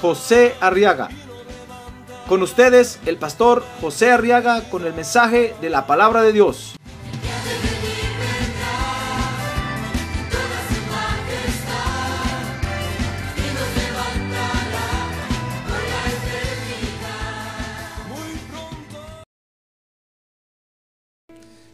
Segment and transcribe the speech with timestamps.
[0.00, 1.08] José Arriaga.
[2.28, 6.76] Con ustedes, el pastor José Arriaga con el mensaje de la palabra de Dios.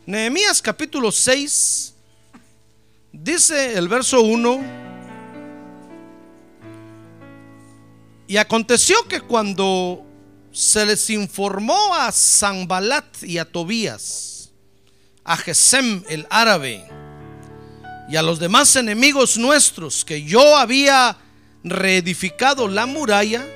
[0.04, 1.94] Nehemías capítulo 6,
[3.12, 4.81] dice el verso 1,
[8.32, 10.06] y aconteció que cuando
[10.52, 14.52] se les informó a Sanbalat y a Tobías,
[15.22, 16.82] a Gesem el árabe,
[18.08, 21.18] y a los demás enemigos nuestros que yo había
[21.62, 23.46] reedificado la muralla,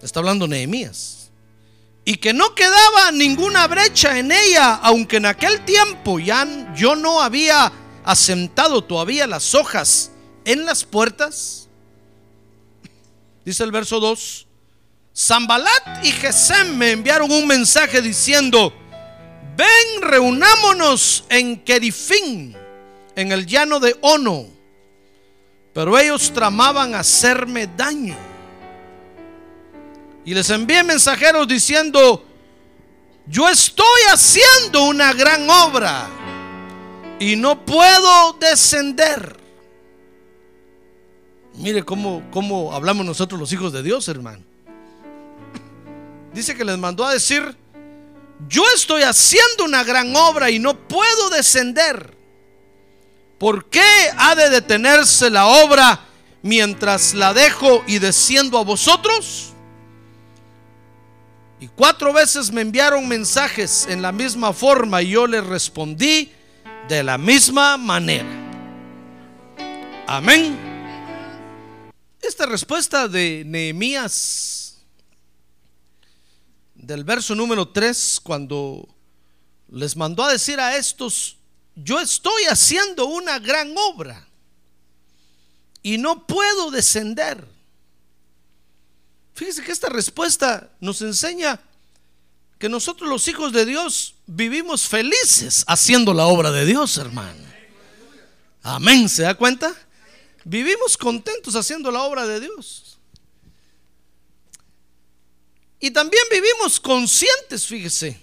[0.00, 1.32] está hablando Nehemías
[2.04, 7.22] y que no quedaba ninguna brecha en ella, aunque en aquel tiempo ya yo no
[7.22, 7.72] había
[8.04, 10.12] asentado todavía las hojas
[10.44, 11.67] en las puertas.
[13.48, 14.46] Dice el verso 2,
[15.16, 18.74] Zambalat y Gesem me enviaron un mensaje diciendo,
[19.56, 22.54] ven, reunámonos en Kedifín,
[23.16, 24.44] en el llano de Ono.
[25.72, 28.18] Pero ellos tramaban hacerme daño.
[30.26, 32.26] Y les envié mensajeros diciendo,
[33.28, 36.06] yo estoy haciendo una gran obra
[37.18, 39.37] y no puedo descender.
[41.58, 44.42] Mire cómo, cómo hablamos nosotros los hijos de Dios, hermano.
[46.32, 47.56] Dice que les mandó a decir,
[48.48, 52.16] yo estoy haciendo una gran obra y no puedo descender.
[53.38, 53.84] ¿Por qué
[54.16, 56.00] ha de detenerse la obra
[56.42, 59.52] mientras la dejo y desciendo a vosotros?
[61.60, 66.30] Y cuatro veces me enviaron mensajes en la misma forma y yo les respondí
[66.88, 68.28] de la misma manera.
[70.06, 70.67] Amén.
[72.20, 74.78] Esta respuesta de Nehemías
[76.74, 78.88] del verso número 3, cuando
[79.70, 81.36] les mandó a decir a estos,
[81.76, 84.26] yo estoy haciendo una gran obra
[85.82, 87.46] y no puedo descender.
[89.34, 91.60] Fíjese que esta respuesta nos enseña
[92.58, 97.46] que nosotros los hijos de Dios vivimos felices haciendo la obra de Dios, hermano.
[98.62, 99.72] Amén, ¿se da cuenta?
[100.48, 102.96] Vivimos contentos haciendo la obra de Dios.
[105.78, 108.18] Y también vivimos conscientes, fíjese,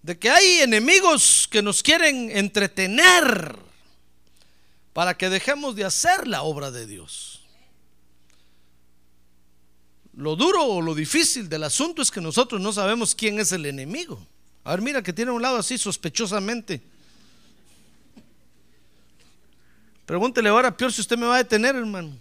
[0.00, 3.58] de que hay enemigos que nos quieren entretener
[4.94, 7.42] para que dejemos de hacer la obra de Dios.
[10.14, 13.66] Lo duro o lo difícil del asunto es que nosotros no sabemos quién es el
[13.66, 14.26] enemigo.
[14.64, 16.80] A ver, mira que tiene un lado así sospechosamente.
[20.08, 22.18] Pregúntele ahora, peor si usted me va a detener, hermano.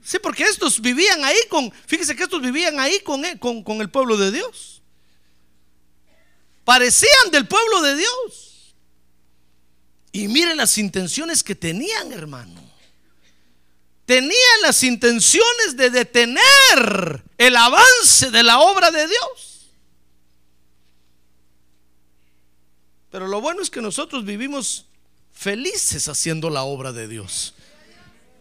[0.00, 3.90] Sí, porque estos vivían ahí con, fíjese que estos vivían ahí con, con, con el
[3.90, 4.80] pueblo de Dios.
[6.64, 8.74] Parecían del pueblo de Dios.
[10.12, 12.68] Y miren las intenciones que tenían, hermano
[14.08, 19.47] tenían las intenciones de detener el avance de la obra de Dios.
[23.10, 24.86] Pero lo bueno es que nosotros vivimos
[25.32, 27.54] felices haciendo la obra de Dios.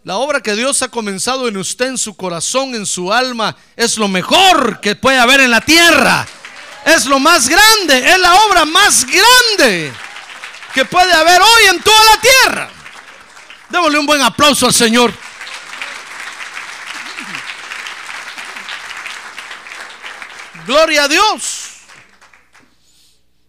[0.04, 3.98] La obra que Dios ha comenzado en usted, en su corazón, en su alma, es
[3.98, 6.26] lo mejor que puede haber en la tierra.
[6.86, 9.92] Es lo más grande, es la obra más grande
[10.74, 12.70] que puede haber hoy en toda la tierra.
[13.70, 15.14] Démosle un buen aplauso al Señor.
[20.66, 21.57] Gloria a Dios.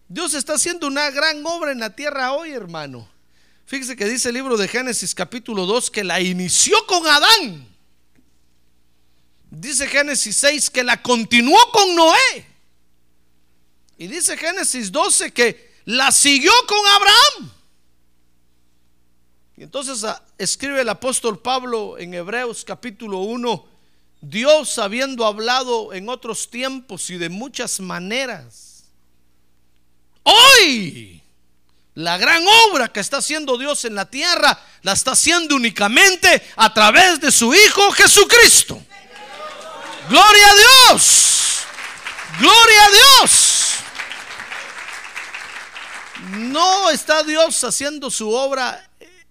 [0.09, 3.09] Dios está haciendo una gran obra en la tierra hoy, hermano.
[3.67, 7.69] Fíjese que dice el libro de Génesis capítulo 2 que la inició con Adán.
[9.51, 12.47] Dice Génesis 6 que la continuó con Noé.
[13.99, 17.53] Y dice Génesis 12 que la siguió con Abraham.
[19.57, 23.79] Y entonces ah, escribe el apóstol Pablo en Hebreos capítulo 1
[24.21, 28.68] Dios habiendo hablado en otros tiempos y de muchas maneras,
[30.29, 31.23] hoy
[31.95, 36.73] La gran obra que está haciendo Dios en la tierra la está haciendo únicamente a
[36.73, 38.81] través de su Hijo Jesucristo.
[40.09, 41.63] Gloria a Dios.
[42.39, 43.59] Gloria a Dios.
[46.31, 49.27] No está Dios haciendo su obra eh,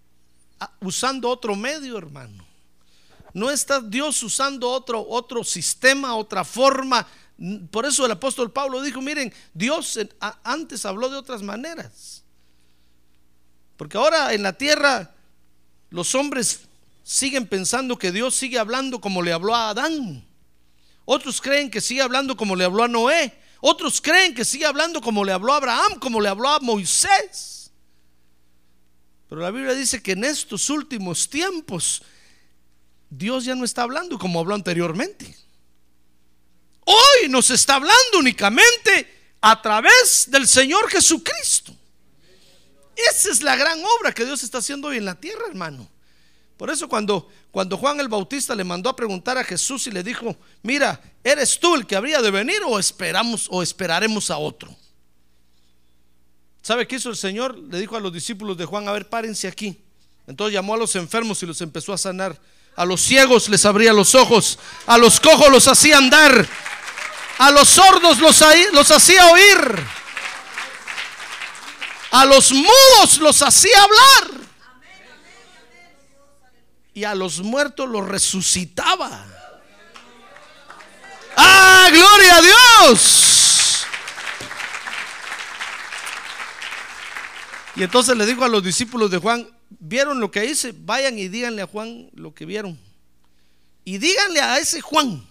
[0.82, 2.46] usando otro medio, hermano.
[3.34, 7.06] No está Dios usando otro, otro sistema, otra forma.
[7.70, 10.00] Por eso el apóstol Pablo dijo, miren, Dios
[10.44, 12.24] antes habló de otras maneras.
[13.78, 15.14] Porque ahora en la tierra
[15.90, 16.62] los hombres
[17.04, 20.26] siguen pensando que Dios sigue hablando como le habló a Adán.
[21.06, 23.34] Otros creen que sigue hablando como le habló a Noé.
[23.62, 27.72] Otros creen que sigue hablando como le habló a Abraham, como le habló a Moisés.
[29.30, 32.02] Pero la Biblia dice que en estos últimos tiempos
[33.10, 35.36] Dios ya no está hablando como habló anteriormente.
[36.90, 41.76] Hoy nos está hablando únicamente a través del Señor Jesucristo.
[42.96, 45.90] Esa es la gran obra que Dios está haciendo hoy en la tierra, hermano.
[46.56, 50.02] Por eso cuando, cuando Juan el Bautista le mandó a preguntar a Jesús y le
[50.02, 54.74] dijo, mira, ¿eres tú el que habría de venir o esperamos o esperaremos a otro?
[56.62, 57.58] ¿Sabe qué hizo el Señor?
[57.58, 59.78] Le dijo a los discípulos de Juan, a ver, párense aquí.
[60.26, 62.40] Entonces llamó a los enfermos y los empezó a sanar.
[62.78, 66.48] A los ciegos les abría los ojos, a los cojos los hacía andar,
[67.38, 68.44] a los sordos los,
[68.74, 69.86] los hacía oír,
[72.12, 74.42] a los mudos los hacía hablar
[76.94, 79.26] y a los muertos los resucitaba.
[81.36, 83.86] ¡Ah, gloria a Dios!
[87.76, 90.74] Y entonces le dijo a los discípulos de Juan, ¿vieron lo que hice?
[90.76, 92.80] Vayan y díganle a Juan lo que vieron.
[93.86, 95.24] Y díganle a ese Juan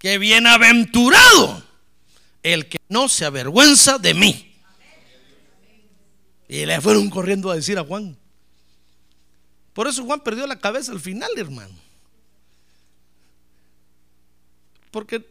[0.00, 1.62] que bienaventurado
[2.42, 4.56] el que no se avergüenza de mí.
[6.48, 8.16] Y le fueron corriendo a decir a Juan.
[9.74, 11.74] Por eso Juan perdió la cabeza al final, hermano.
[14.90, 15.24] Porque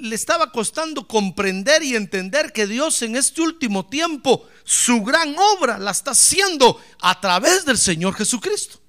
[0.00, 5.78] le estaba costando comprender y entender que Dios en este último tiempo su gran obra
[5.78, 8.80] la está haciendo a través del Señor Jesucristo.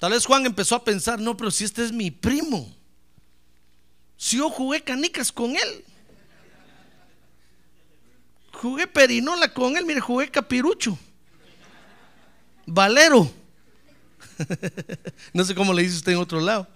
[0.00, 2.76] Tal vez Juan empezó a pensar, no, pero si este es mi primo,
[4.24, 5.84] si yo jugué canicas con él,
[8.54, 10.98] jugué perinola con él, mire, jugué capirucho,
[12.64, 13.30] valero.
[15.34, 16.66] no sé cómo le dice usted en otro lado.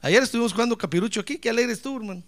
[0.00, 2.22] Ayer estuvimos jugando capirucho aquí, qué alegre estuvo, hermano.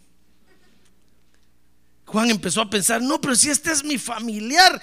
[2.04, 4.82] Juan empezó a pensar, no, pero si este es mi familiar,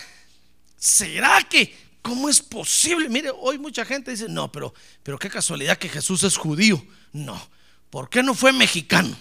[0.77, 3.09] ¿será que cómo es posible?
[3.09, 6.81] Mire, hoy mucha gente dice, no, pero, pero qué casualidad que Jesús es judío.
[7.11, 7.37] No,
[7.89, 9.15] ¿por qué no fue mexicano?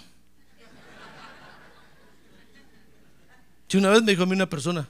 [3.67, 4.87] Si una vez me dijo a mí una persona,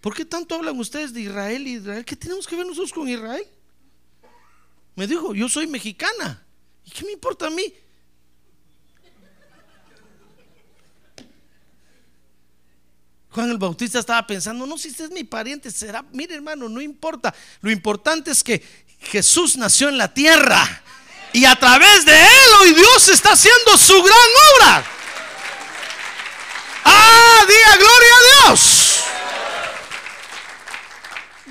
[0.00, 2.04] ¿por qué tanto hablan ustedes de Israel y Israel?
[2.04, 3.46] ¿Qué tenemos que ver nosotros con Israel?
[4.96, 6.42] Me dijo, yo soy mexicana.
[6.84, 7.74] ¿Y qué me importa a mí?
[13.30, 16.80] Juan el Bautista estaba pensando, no, si usted es mi pariente, será, mire hermano, no
[16.80, 17.34] importa.
[17.60, 18.62] Lo importante es que
[19.00, 20.82] Jesús nació en la tierra
[21.34, 24.86] y a través de él hoy Dios está haciendo su gran obra.
[26.84, 29.04] Ah, diga gloria a Dios.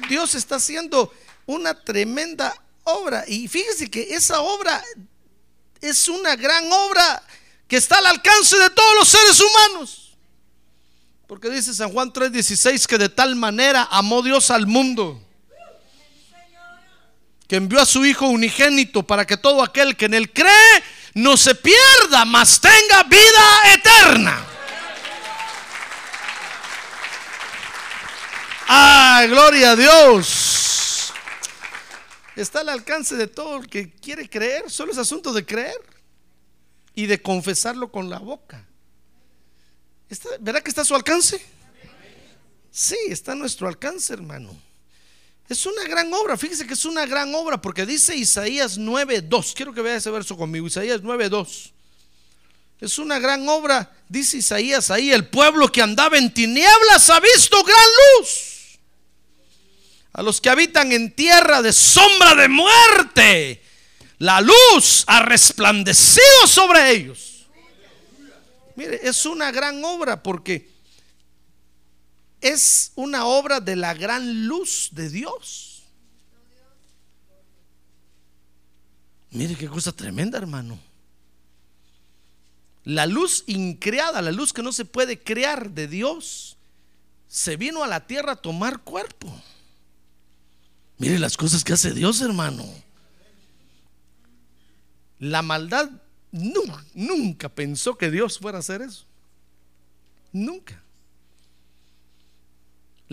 [0.07, 1.13] Dios está haciendo
[1.45, 3.25] una tremenda obra.
[3.27, 4.81] Y fíjese que esa obra
[5.81, 7.21] es una gran obra
[7.67, 10.15] que está al alcance de todos los seres humanos.
[11.27, 15.22] Porque dice San Juan 3:16 que de tal manera amó Dios al mundo
[17.53, 20.83] que envió a su Hijo unigénito para que todo aquel que en él cree
[21.13, 24.43] no se pierda, mas tenga vida eterna.
[28.67, 31.13] ¡Ah, gloria a Dios!
[32.35, 34.71] está al alcance de todo el que quiere creer.
[34.71, 35.79] Solo es asunto de creer
[36.95, 38.65] y de confesarlo con la boca.
[40.39, 41.39] ¿Verdad que está a su alcance?
[42.71, 44.59] Sí, está a nuestro alcance, hermano.
[45.53, 49.53] Es una gran obra, fíjese que es una gran obra porque dice Isaías 9.2.
[49.53, 51.69] Quiero que vea ese verso conmigo, Isaías 9.2.
[52.81, 57.63] Es una gran obra, dice Isaías ahí, el pueblo que andaba en tinieblas ha visto
[57.63, 57.85] gran
[58.17, 58.79] luz
[60.13, 63.63] a los que habitan en tierra de sombra de muerte.
[64.17, 67.45] La luz ha resplandecido sobre ellos.
[68.75, 70.72] Mire, es una gran obra porque
[72.43, 75.83] es una obra de la gran luz de Dios.
[79.31, 80.77] Mire qué cosa tremenda, hermano.
[82.83, 86.57] La luz increada, la luz que no se puede crear de Dios,
[87.29, 89.33] se vino a la tierra a tomar cuerpo.
[90.97, 92.65] Mire las cosas que hace Dios, hermano.
[95.17, 95.89] La maldad
[96.31, 99.05] nunca, nunca pensó que Dios fuera a hacer eso.
[100.33, 100.82] Nunca.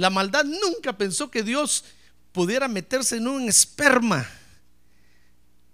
[0.00, 1.85] La maldad nunca pensó que Dios
[2.33, 4.26] pudiera meterse en un esperma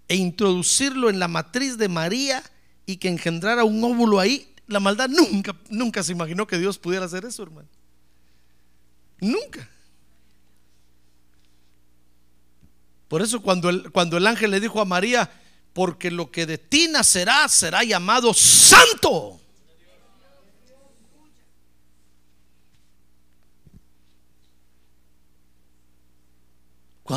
[0.09, 2.43] e introducirlo en la matriz de María
[2.85, 4.53] y que engendrara un óvulo ahí.
[4.67, 7.69] La maldad nunca, nunca se imaginó que Dios pudiera hacer eso, hermano.
[9.21, 9.69] Nunca.
[13.07, 15.31] Por eso cuando el, cuando el ángel le dijo a María,
[15.71, 19.39] porque lo que de ti nacerá será llamado santo.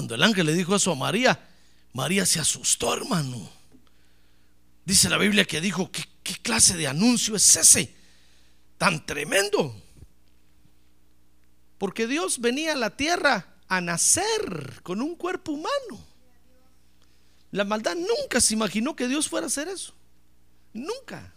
[0.00, 1.38] Cuando el ángel le dijo eso a María,
[1.92, 3.50] María se asustó, hermano.
[4.83, 7.95] Dice la Biblia que dijo, ¿qué, qué clase de anuncio es ese?
[8.78, 9.76] Tan tremendo.
[11.76, 16.02] Porque Dios venía a la tierra a nacer con un cuerpo humano.
[17.50, 19.92] La maldad nunca se imaginó que Dios fuera a hacer eso.
[20.73, 21.35] Nunca.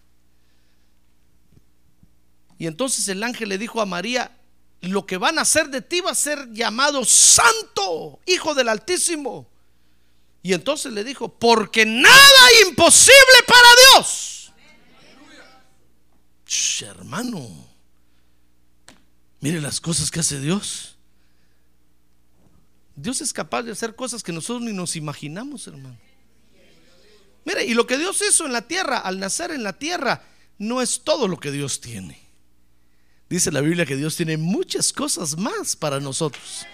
[2.57, 4.31] Y entonces el ángel le dijo a María,
[4.89, 9.49] lo que van a hacer de ti va a ser llamado santo, hijo del Altísimo.
[10.41, 13.13] Y entonces le dijo, porque nada imposible
[13.47, 14.51] para Dios.
[16.81, 17.49] hermano,
[19.39, 20.97] mire las cosas que hace Dios.
[22.95, 25.97] Dios es capaz de hacer cosas que nosotros ni nos imaginamos, hermano.
[27.45, 30.23] Mire, y lo que Dios hizo en la tierra, al nacer en la tierra,
[30.57, 32.22] no es todo lo que Dios tiene.
[33.33, 36.67] Dice la Biblia que Dios tiene muchas cosas más para nosotros.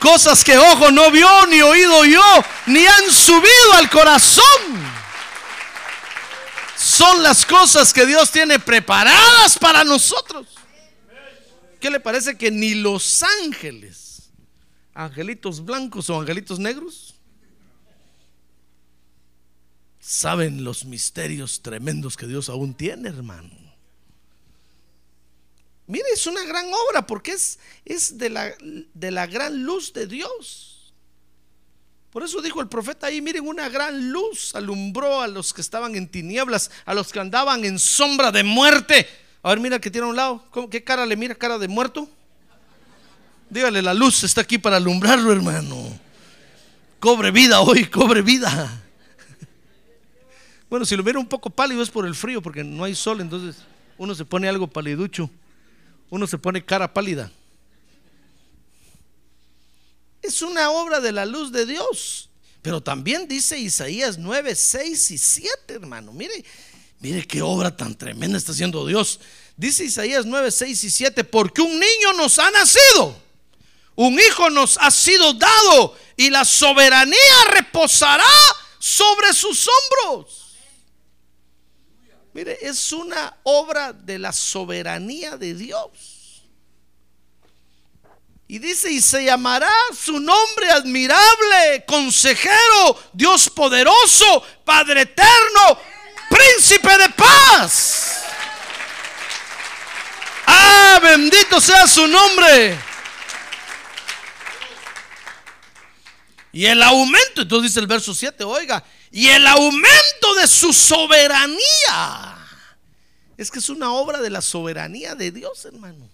[0.00, 2.22] Cosas que ojo no vio, ni oído yo,
[2.68, 4.44] ni han subido al corazón.
[6.74, 10.46] Son las cosas que Dios tiene preparadas para nosotros.
[11.78, 14.30] ¿Qué le parece que ni los ángeles,
[14.94, 17.14] angelitos blancos o angelitos negros,
[20.00, 23.63] saben los misterios tremendos que Dios aún tiene, hermano.
[25.86, 30.06] Mire, es una gran obra porque es, es de, la, de la gran luz de
[30.06, 30.92] Dios.
[32.10, 35.96] Por eso dijo el profeta ahí, miren, una gran luz alumbró a los que estaban
[35.96, 39.06] en tinieblas, a los que andaban en sombra de muerte.
[39.42, 40.42] A ver, mira que tiene a un lado.
[40.70, 41.34] ¿Qué cara le mira?
[41.34, 42.08] ¿Cara de muerto?
[43.50, 45.98] Dígale, la luz está aquí para alumbrarlo, hermano.
[46.98, 48.82] Cobre vida hoy, cobre vida.
[50.70, 53.20] Bueno, si lo mira un poco pálido es por el frío, porque no hay sol,
[53.20, 53.62] entonces
[53.98, 55.30] uno se pone algo paliducho,
[56.14, 57.30] uno se pone cara pálida.
[60.22, 62.30] Es una obra de la luz de Dios.
[62.62, 66.12] Pero también dice Isaías 9, 6 y 7, hermano.
[66.12, 66.44] Mire,
[67.00, 69.18] mire qué obra tan tremenda está haciendo Dios.
[69.56, 73.20] Dice Isaías 9, 6 y 7, porque un niño nos ha nacido,
[73.96, 78.24] un hijo nos ha sido dado y la soberanía reposará
[78.78, 80.43] sobre sus hombros.
[82.34, 86.42] Mire, es una obra de la soberanía de Dios.
[88.48, 95.78] Y dice, y se llamará su nombre admirable, consejero, Dios poderoso, Padre eterno,
[96.28, 98.24] príncipe de paz.
[100.46, 102.76] Ah, bendito sea su nombre.
[106.52, 108.84] Y el aumento, entonces dice el verso 7, oiga,
[109.14, 112.36] y el aumento de su soberanía.
[113.36, 116.10] Es que es una obra de la soberanía de Dios, hermano.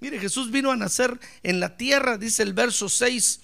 [0.00, 3.38] Mire, Jesús vino a nacer en la tierra, dice el verso 6.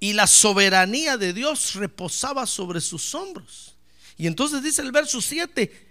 [0.00, 3.76] Y la soberanía de Dios reposaba sobre sus hombros.
[4.16, 5.87] Y entonces dice el verso 7,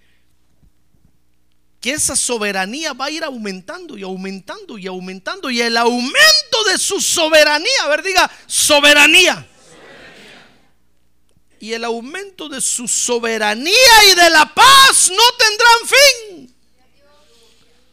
[1.79, 5.50] que esa soberanía va a ir aumentando y aumentando y aumentando.
[5.50, 9.48] Y el aumento de su soberanía, a ver, diga, soberanía.
[11.60, 16.55] Y el aumento de su soberanía y de la paz no tendrán fin.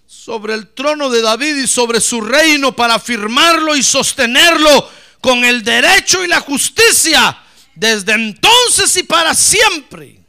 [0.06, 5.62] Sobre el trono de David y sobre su reino para afirmarlo y sostenerlo con el
[5.62, 7.38] derecho y la justicia
[7.74, 10.23] desde entonces y para siempre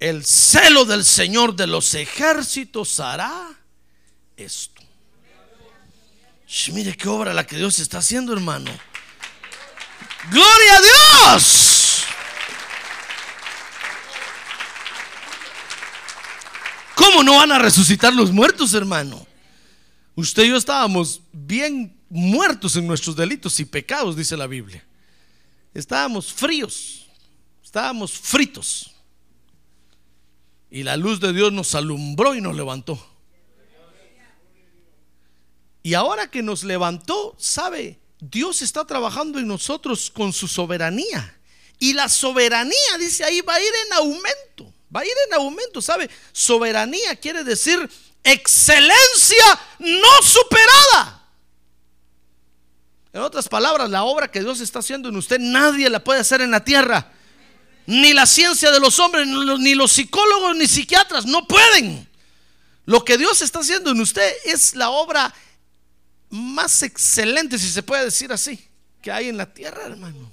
[0.00, 3.50] el celo del Señor de los ejércitos hará
[4.36, 4.82] esto.
[6.72, 8.70] mire qué obra la que Dios está haciendo, hermano.
[10.30, 12.04] Gloria a Dios.
[16.94, 19.26] ¿Cómo no van a resucitar los muertos, hermano?
[20.14, 24.84] Usted y yo estábamos bien muertos en nuestros delitos y pecados, dice la Biblia.
[25.74, 27.06] Estábamos fríos,
[27.62, 28.97] estábamos fritos.
[30.70, 32.98] Y la luz de Dios nos alumbró y nos levantó.
[35.82, 37.98] Y ahora que nos levantó, ¿sabe?
[38.20, 41.34] Dios está trabajando en nosotros con su soberanía.
[41.78, 44.74] Y la soberanía, dice ahí, va a ir en aumento.
[44.94, 46.10] Va a ir en aumento, ¿sabe?
[46.32, 47.88] Soberanía quiere decir
[48.24, 51.22] excelencia no superada.
[53.12, 56.40] En otras palabras, la obra que Dios está haciendo en usted, nadie la puede hacer
[56.40, 57.12] en la tierra.
[57.88, 62.06] Ni la ciencia de los hombres, ni los psicólogos, ni psiquiatras, no pueden.
[62.84, 65.34] Lo que Dios está haciendo en usted es la obra
[66.28, 68.62] más excelente, si se puede decir así,
[69.00, 70.30] que hay en la tierra, hermano.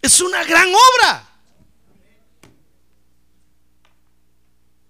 [0.00, 1.28] Es una gran obra.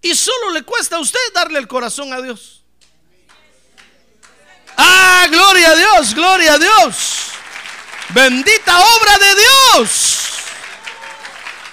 [0.01, 2.63] Y solo le cuesta a usted darle el corazón a Dios.
[4.77, 7.25] Ah, gloria a Dios, gloria a Dios.
[8.13, 10.14] Bendita obra de Dios.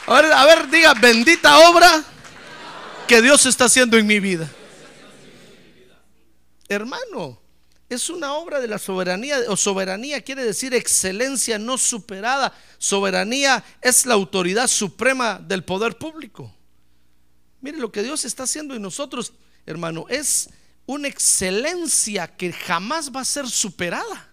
[0.07, 2.05] A ver, a ver, diga, bendita obra
[3.07, 4.51] que Dios está haciendo en mi vida.
[6.69, 7.41] Hermano,
[7.89, 12.53] es una obra de la soberanía, o soberanía quiere decir excelencia no superada.
[12.79, 16.53] Soberanía es la autoridad suprema del poder público.
[17.61, 19.35] Mire lo que Dios está haciendo en nosotros,
[19.67, 20.49] hermano, es
[20.87, 24.32] una excelencia que jamás va a ser superada.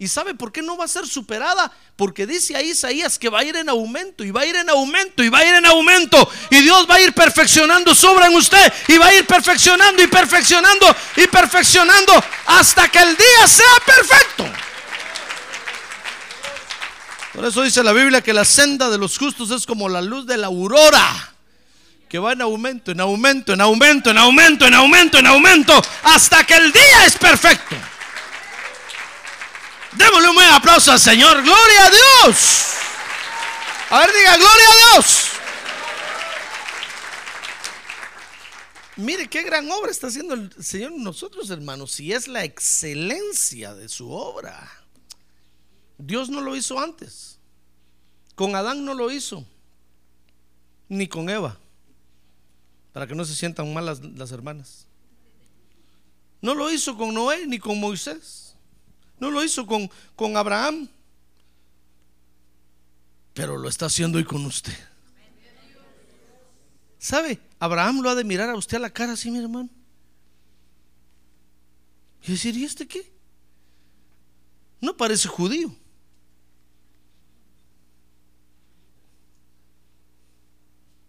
[0.00, 1.72] ¿Y sabe por qué no va a ser superada?
[1.96, 4.70] Porque dice ahí Isaías que va a ir en aumento y va a ir en
[4.70, 6.30] aumento y va a ir en aumento.
[6.50, 10.06] Y Dios va a ir perfeccionando su en usted y va a ir perfeccionando y
[10.06, 12.12] perfeccionando y perfeccionando
[12.46, 14.46] hasta que el día sea perfecto.
[17.34, 20.26] Por eso dice la Biblia que la senda de los justos es como la luz
[20.26, 21.34] de la aurora
[22.08, 26.44] que va en aumento, en aumento, en aumento, en aumento, en aumento, en aumento, hasta
[26.44, 27.76] que el día es perfecto.
[29.98, 31.42] Démosle un buen aplauso al Señor.
[31.42, 32.64] Gloria a Dios.
[33.90, 35.28] A ver, diga, gloria a Dios.
[38.96, 41.92] Mire qué gran obra está haciendo el Señor nosotros, hermanos.
[41.92, 44.70] Si es la excelencia de su obra.
[45.98, 47.38] Dios no lo hizo antes.
[48.34, 49.44] Con Adán no lo hizo.
[50.88, 51.58] Ni con Eva
[52.98, 54.88] para que no se sientan mal las, hermanas.
[56.42, 58.47] No lo hizo con Noé ni con Moisés.
[59.20, 60.88] No lo hizo con, con Abraham.
[63.34, 64.76] Pero lo está haciendo hoy con usted.
[66.98, 67.40] ¿Sabe?
[67.60, 69.68] Abraham lo ha de mirar a usted a la cara así, mi hermano.
[72.24, 73.12] Y decir, ¿y este qué?
[74.80, 75.74] No parece judío.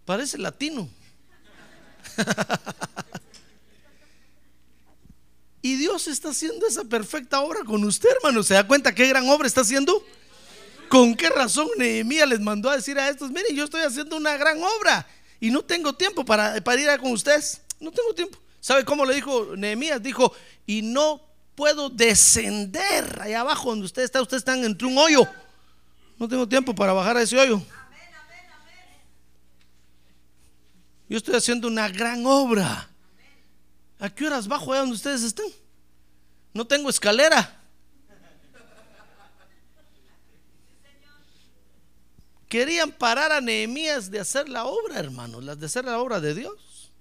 [0.05, 0.89] Parece latino.
[5.61, 8.43] y Dios está haciendo esa perfecta obra con usted, hermano.
[8.43, 10.03] ¿Se da cuenta qué gran obra está haciendo?
[10.87, 14.37] ¿Con qué razón Nehemías les mandó a decir a estos, miren, yo estoy haciendo una
[14.37, 15.07] gran obra
[15.39, 17.61] y no tengo tiempo para, para ir con ustedes?
[17.79, 18.37] No tengo tiempo.
[18.59, 20.01] ¿Sabe cómo le dijo Nehemías?
[20.01, 20.33] Dijo,
[20.65, 21.21] y no
[21.55, 24.21] puedo descender allá abajo donde usted está.
[24.21, 25.27] Ustedes están entre un hoyo.
[26.17, 27.61] No tengo tiempo para bajar a ese hoyo.
[31.07, 32.89] Yo estoy haciendo una gran obra.
[33.99, 35.45] ¿A qué horas bajo allá donde ustedes están?
[36.53, 37.57] No tengo escalera.
[42.47, 46.33] Querían parar a Nehemías de hacer la obra, hermanos, las de hacer la obra de
[46.33, 46.91] Dios.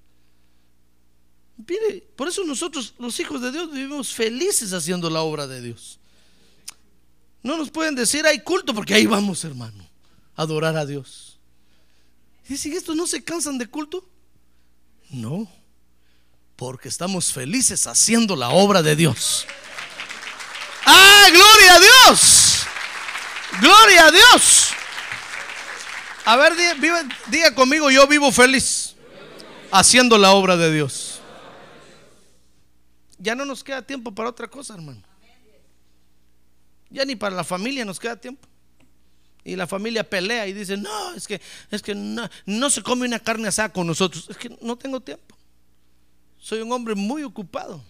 [1.56, 5.98] Mire, por eso nosotros, los hijos de Dios, vivimos felices haciendo la obra de Dios.
[7.42, 9.88] No nos pueden decir hay culto porque ahí vamos, hermano,
[10.36, 11.38] a adorar a Dios.
[12.46, 14.06] Dicen, ¿estos no se cansan de culto?
[15.10, 15.50] No,
[16.58, 19.46] porque estamos felices haciendo la obra de Dios.
[20.84, 22.66] ¡Ah, gloria a Dios!
[23.60, 24.70] ¡Gloria a Dios!
[26.24, 28.96] A ver, diga, diga conmigo, yo vivo feliz
[29.70, 31.20] haciendo la obra de Dios.
[33.18, 35.00] Ya no nos queda tiempo para otra cosa, hermano.
[36.90, 38.48] Ya ni para la familia nos queda tiempo.
[39.44, 41.40] Y la familia pelea y dice, no, es que,
[41.70, 44.26] es que no se come una carne asada con nosotros.
[44.28, 45.37] Es que no tengo tiempo.
[46.38, 47.82] Soy un hombre muy ocupado.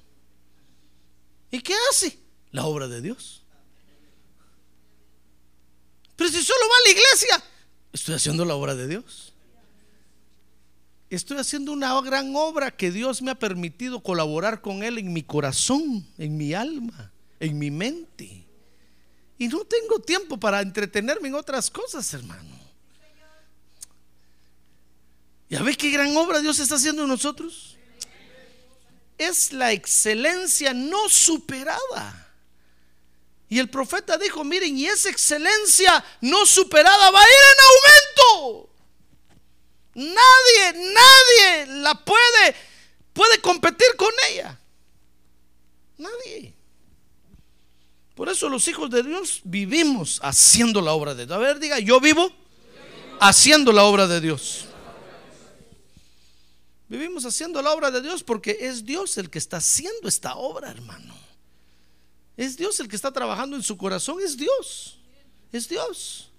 [1.50, 2.18] ¿Y qué hace?
[2.50, 3.42] La obra de Dios.
[6.16, 7.44] Pero si solo va a la iglesia,
[7.92, 9.32] estoy haciendo la obra de Dios.
[11.10, 15.22] Estoy haciendo una gran obra que Dios me ha permitido colaborar con Él en mi
[15.22, 18.44] corazón, en mi alma, en mi mente.
[19.38, 22.58] Y no tengo tiempo para entretenerme en otras cosas, hermano.
[25.48, 27.77] ¿Ya ve qué gran obra Dios está haciendo en nosotros?
[29.18, 32.28] Es la excelencia no superada.
[33.50, 38.70] Y el profeta dijo, miren, y esa excelencia no superada va a ir en aumento.
[39.94, 42.54] Nadie, nadie la puede,
[43.12, 44.58] puede competir con ella.
[45.96, 46.54] Nadie.
[48.14, 51.36] Por eso los hijos de Dios vivimos haciendo la obra de Dios.
[51.36, 52.30] A ver, diga, yo vivo
[53.20, 54.67] haciendo la obra de Dios.
[56.88, 60.70] Vivimos haciendo la obra de Dios porque es Dios el que está haciendo esta obra,
[60.70, 61.14] hermano.
[62.36, 64.98] Es Dios el que está trabajando en su corazón, es Dios.
[65.52, 66.30] Es Dios.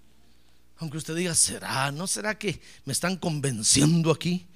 [0.78, 1.92] Aunque usted diga, ¿será?
[1.92, 4.46] ¿No será que me están convenciendo aquí?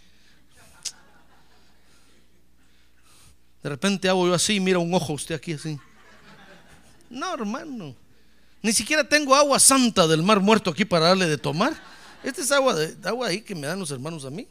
[3.62, 5.78] De repente hago yo así, mira un ojo usted aquí así.
[7.09, 7.94] No, hermano.
[8.62, 11.74] Ni siquiera tengo agua santa del mar muerto aquí para darle de tomar.
[12.22, 14.48] Esta es agua, de, agua ahí que me dan los hermanos a mí.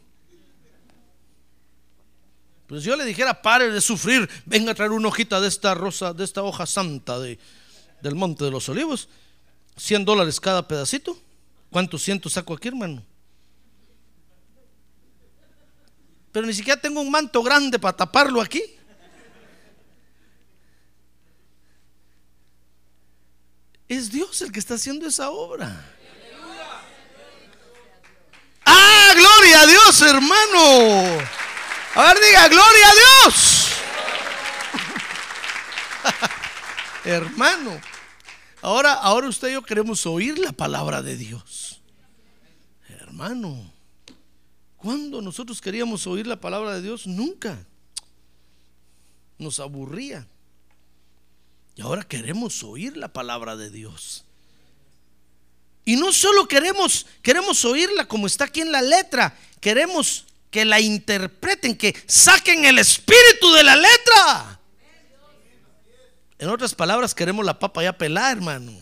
[2.66, 6.14] Pues yo le dijera, pare de sufrir, venga a traer una hojita de esta rosa,
[6.14, 7.38] de esta hoja santa de,
[8.00, 9.08] del Monte de los Olivos.
[9.76, 11.16] 100 dólares cada pedacito.
[11.70, 13.02] ¿Cuántos cientos saco aquí, hermano?
[16.32, 18.62] Pero ni siquiera tengo un manto grande para taparlo aquí.
[23.88, 25.92] Es Dios el que está haciendo esa obra.
[28.64, 31.43] Ah, gloria a Dios, hermano.
[31.94, 33.68] A ver, diga, gloria a Dios.
[37.04, 37.80] Hermano,
[38.62, 41.80] ahora, ahora usted y yo queremos oír la palabra de Dios.
[42.88, 43.72] Hermano,
[44.76, 47.06] cuando nosotros queríamos oír la palabra de Dios?
[47.06, 47.64] Nunca.
[49.38, 50.26] Nos aburría.
[51.76, 54.24] Y ahora queremos oír la palabra de Dios.
[55.84, 60.24] Y no solo queremos, queremos oírla como está aquí en la letra, queremos
[60.54, 64.60] que la interpreten, que saquen el espíritu de la letra.
[66.38, 68.72] En otras palabras, queremos la papa ya pelada, hermano.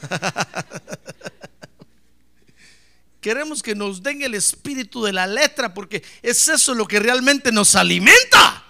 [3.20, 7.52] queremos que nos den el espíritu de la letra, porque es eso lo que realmente
[7.52, 8.64] nos alimenta.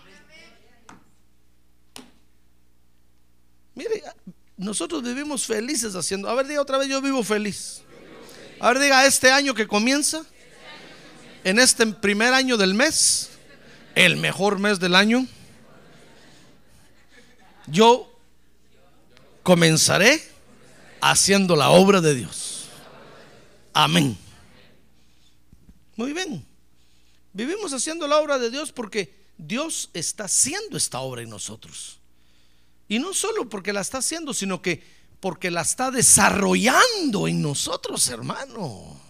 [3.77, 4.03] Mire,
[4.57, 6.29] nosotros vivimos felices haciendo.
[6.29, 7.83] A ver, diga otra vez, yo vivo feliz.
[8.59, 10.27] A ver, diga, este año que comienza
[11.45, 13.31] en este primer año del mes,
[13.95, 15.27] el mejor mes del año,
[17.67, 18.11] yo
[19.43, 20.23] comenzaré
[21.01, 22.67] haciendo la obra de Dios.
[23.73, 24.17] Amén.
[25.97, 26.47] Muy bien.
[27.33, 31.99] Vivimos haciendo la obra de Dios porque Dios está haciendo esta obra en nosotros.
[32.89, 34.83] Y no solo porque la está haciendo, sino que
[35.21, 39.10] porque la está desarrollando en nosotros, hermano.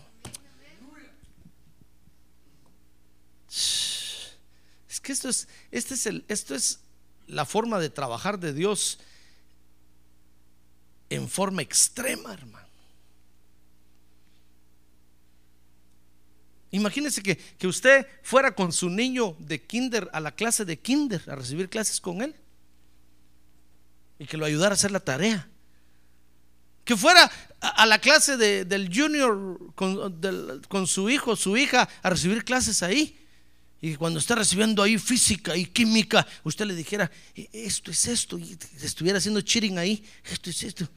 [3.51, 6.81] Es que esto es, este es el, esto es
[7.27, 8.99] la forma de trabajar de Dios
[11.09, 12.69] en forma extrema, hermano.
[16.73, 21.21] Imagínese que, que, usted fuera con su niño de kinder a la clase de kinder,
[21.29, 22.37] a recibir clases con él,
[24.21, 25.49] y que lo ayudara a hacer la tarea.
[26.85, 32.45] Que fuera a, la clase del junior con, con su hijo, su hija, a recibir
[32.45, 33.20] clases ahí
[33.83, 38.39] y cuando está recibiendo ahí física y química, usted le dijera, e, esto es esto,
[38.39, 40.89] y estuviera haciendo cheating ahí, esto es esto.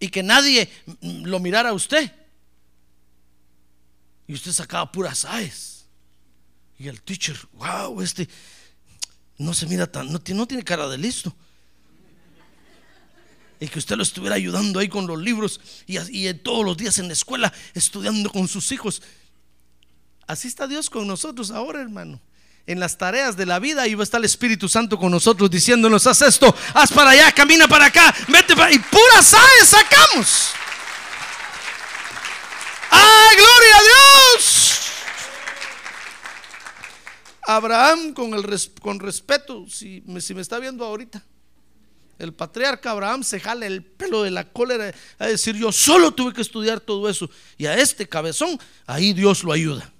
[0.00, 0.70] Y que nadie
[1.02, 2.10] lo mirara a usted.
[4.26, 5.84] Y usted sacaba puras AES.
[6.78, 8.28] Y el teacher, wow, este
[9.38, 11.34] no se mira tan, no, no tiene cara de listo.
[13.60, 17.06] Y que usted lo estuviera ayudando ahí con los libros y todos los días en
[17.06, 19.02] la escuela estudiando con sus hijos.
[20.26, 22.20] Así está Dios con nosotros ahora, hermano.
[22.66, 25.50] En las tareas de la vida y va a estar el Espíritu Santo con nosotros
[25.50, 28.72] diciéndonos, haz esto, haz para allá, camina para acá, vete para...
[28.72, 30.52] Y pura sal sacamos.
[32.90, 34.80] ¡Ay, gloria a Dios!
[37.46, 38.30] Abraham, con,
[38.80, 41.22] con respeto, si me, si me está viendo ahorita,
[42.18, 46.32] el patriarca Abraham se jala el pelo de la cólera a decir, yo solo tuve
[46.32, 47.28] que estudiar todo eso.
[47.58, 49.92] Y a este cabezón, ahí Dios lo ayuda.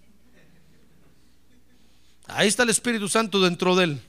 [2.26, 4.02] Ahí está el Espíritu Santo dentro de él.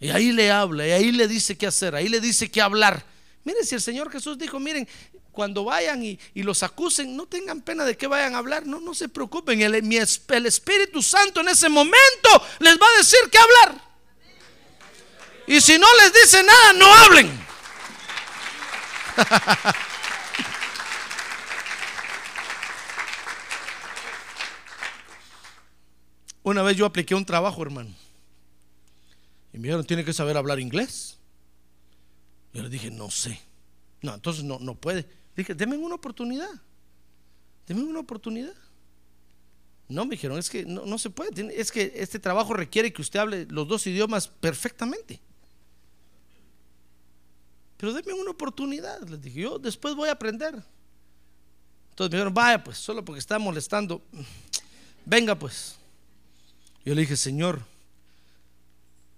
[0.00, 3.04] Y ahí le habla, y ahí le dice qué hacer, ahí le dice qué hablar.
[3.44, 4.86] Miren, si el Señor Jesús dijo, miren,
[5.32, 8.94] cuando vayan y, los acusen, no tengan pena de que vayan a hablar, no, no
[8.94, 9.62] se preocupen.
[9.62, 12.28] El, el Espíritu Santo en ese momento
[12.60, 13.82] les va a decir qué hablar.
[15.46, 17.44] Y si no les dice nada, no hablen.
[26.44, 27.90] Una vez yo apliqué un trabajo, hermano.
[29.52, 31.18] Y me dijeron, tiene que saber hablar inglés.
[32.52, 33.40] Yo le dije, no sé.
[34.02, 35.08] No, entonces no, no puede.
[35.34, 36.50] Dije, denme una oportunidad.
[37.66, 38.54] Denme una oportunidad.
[39.88, 41.58] No, me dijeron, es que no, no se puede.
[41.58, 45.20] Es que este trabajo requiere que usted hable los dos idiomas perfectamente.
[47.78, 49.00] Pero denme una oportunidad.
[49.08, 50.54] Les dije, yo después voy a aprender.
[51.90, 54.02] Entonces me dijeron, vaya pues, solo porque está molestando.
[55.06, 55.78] Venga pues.
[56.84, 57.62] Yo le dije, Señor,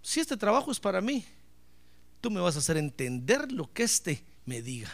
[0.03, 1.25] si este trabajo es para mí,
[2.21, 4.93] tú me vas a hacer entender lo que este me diga.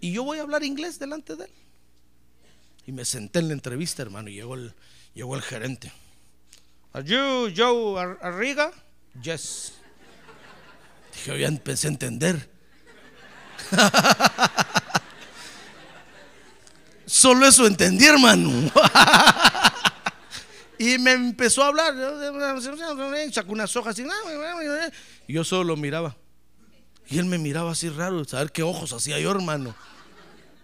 [0.00, 1.50] Y yo voy a hablar inglés delante de él.
[2.86, 4.74] Y me senté en la entrevista, hermano, y llegó el,
[5.14, 5.92] llegó el gerente.
[6.92, 8.70] ¿Are you Joe Ar- Arriga?
[9.22, 9.74] Yes.
[11.14, 11.48] Dije, yo ya
[11.88, 12.50] entender.
[17.06, 18.50] Solo eso entendí, hermano.
[20.82, 21.94] y me empezó a hablar.
[23.32, 24.06] Sacó unas hojas así.
[25.26, 26.16] Y yo solo lo miraba.
[27.08, 29.74] Y él me miraba así raro, saber qué ojos hacía yo, hermano.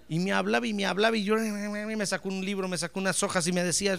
[0.09, 3.23] Y me hablaba y me hablaba y yo me sacó un libro, me sacó unas
[3.23, 3.95] hojas y me decía.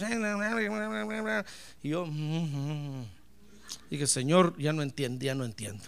[1.84, 3.04] Y yo "Mm,
[3.92, 5.84] dije, Señor, ya no entiendo, ya no entiendo.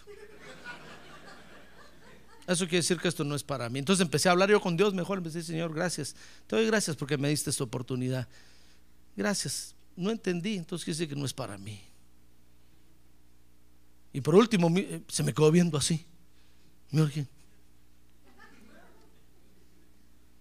[2.48, 3.80] Eso quiere decir que esto no es para mí.
[3.80, 5.20] Entonces empecé a hablar yo con Dios mejor.
[5.20, 6.15] Empecé, Señor, gracias.
[6.48, 8.28] Te doy gracias porque me diste esta oportunidad.
[9.15, 9.74] Gracias.
[9.95, 11.82] No entendí, entonces quiere decir que no es para mí.
[14.13, 16.06] Y por último, eh, se me quedó viendo así.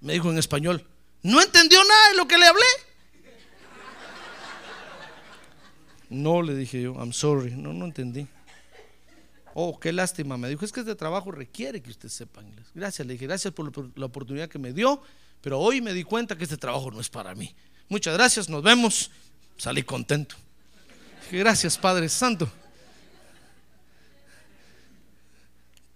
[0.01, 0.85] Me dijo en español,
[1.23, 2.65] no entendió nada de lo que le hablé.
[6.09, 8.27] No, le dije yo, I'm sorry, no, no entendí.
[9.55, 12.67] Oh, qué lástima, me dijo, es que este trabajo requiere que usted sepa inglés.
[12.75, 15.03] Gracias, le dije, gracias por la oportunidad que me dio,
[15.41, 17.55] pero hoy me di cuenta que este trabajo no es para mí.
[17.89, 19.11] Muchas gracias, nos vemos.
[19.61, 20.37] Salí contento.
[21.31, 22.51] Gracias, Padre Santo.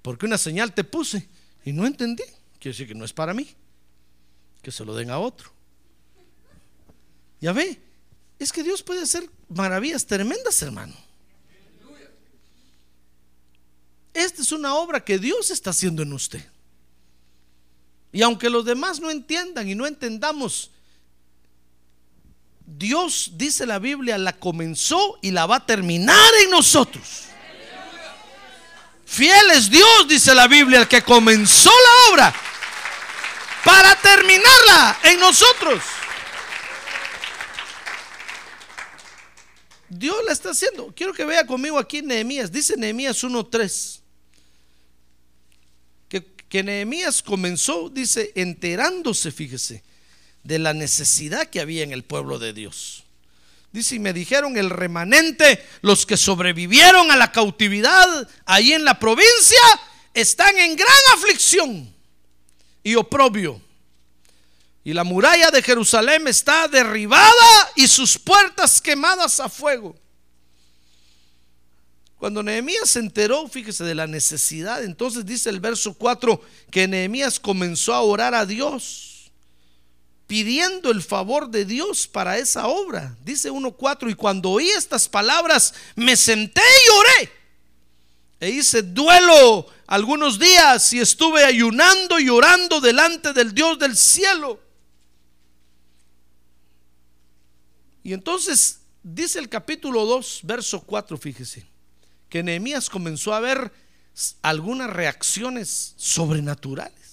[0.03, 1.27] Porque una señal te puse
[1.64, 2.24] y no entendí.
[2.59, 3.48] Quiere decir que no es para mí.
[4.61, 5.50] Que se lo den a otro.
[7.40, 7.81] Ya ve,
[8.38, 10.94] es que Dios puede hacer maravillas tremendas, hermano.
[14.12, 16.46] Esta es una obra que Dios está haciendo en usted.
[18.12, 20.70] Y aunque los demás no entiendan y no entendamos,
[22.66, 27.24] Dios, dice la Biblia, la comenzó y la va a terminar en nosotros.
[29.05, 32.35] Fiel es Dios, dice la Biblia, el que comenzó la obra
[33.64, 35.83] para terminarla en nosotros.
[39.88, 40.92] Dios la está haciendo.
[40.94, 42.50] Quiero que vea conmigo aquí Nehemías.
[42.50, 44.00] Dice Nehemías 1.3.
[46.09, 49.85] Que, que Nehemías comenzó, dice, enterándose, fíjese,
[50.45, 53.05] de la necesidad que había en el pueblo de Dios.
[53.73, 59.01] Dice, y me dijeron el remanente, los que sobrevivieron a la cautividad ahí en la
[59.01, 59.59] provincia,
[60.13, 61.93] están en gran aflicción
[62.85, 63.61] y oprobio.
[64.85, 69.97] Y la muralla de Jerusalén está derribada y sus puertas quemadas a fuego.
[72.17, 77.41] Cuando Nehemías se enteró, fíjese, de la necesidad, entonces dice el verso 4 que Nehemías
[77.41, 79.13] comenzó a orar a Dios,
[80.27, 83.17] pidiendo el favor de Dios para esa obra.
[83.25, 87.33] Dice 1.4, y cuando oí estas palabras, me senté y oré.
[88.41, 94.61] E hice duelo algunos días y estuve ayunando y orando delante del Dios del cielo.
[98.03, 101.67] Y entonces dice el capítulo 2, verso 4, fíjese,
[102.29, 103.73] que Nehemías comenzó a ver
[104.43, 107.04] algunas reacciones sobrenaturales.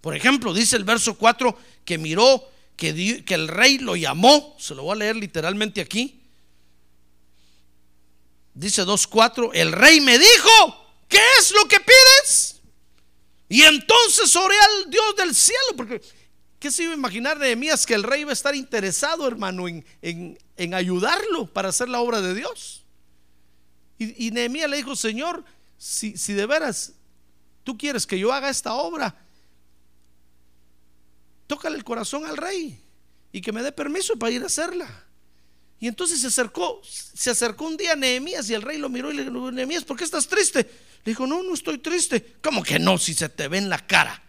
[0.00, 2.42] Por ejemplo, dice el verso 4 que miró
[2.76, 6.20] que, que el rey lo llamó, se lo voy a leer literalmente aquí.
[8.54, 12.60] Dice 2.4, el rey me dijo, ¿qué es lo que pides?
[13.48, 16.00] Y entonces oré al Dios del cielo, porque
[16.58, 19.84] ¿qué se iba a imaginar Nehemías que el rey iba a estar interesado, hermano, en,
[20.02, 22.82] en- en ayudarlo para hacer la obra de Dios?
[23.98, 25.44] Y, y Nehemías le dijo, Señor,
[25.78, 26.92] si, si de veras
[27.64, 29.14] tú quieres que yo haga esta obra,
[31.50, 32.80] tócale el corazón al rey
[33.32, 35.04] y que me dé permiso para ir a hacerla.
[35.80, 39.10] Y entonces se acercó, se acercó un día a Nehemías y el rey lo miró
[39.10, 40.60] y le dijo, Nehemías, ¿por qué estás triste?
[41.04, 42.36] Le dijo, no, no estoy triste.
[42.40, 42.98] ¿Cómo que no?
[42.98, 44.22] Si se te ve en la cara.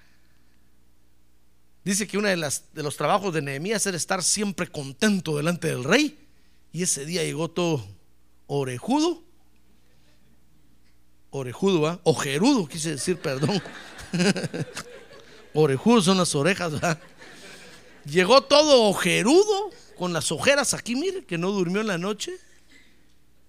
[1.83, 5.67] Dice que uno de, las, de los trabajos de Nehemías era estar siempre contento delante
[5.67, 6.17] del rey.
[6.73, 7.85] Y ese día llegó todo
[8.47, 9.23] orejudo.
[11.29, 11.99] Orejudo, ¿ah?
[12.03, 13.61] Ojerudo, quise decir, perdón.
[15.53, 16.99] Orejudo son las orejas, ¿verdad?
[18.05, 22.33] Llegó todo ojerudo, con las ojeras aquí, mire, que no durmió en la noche.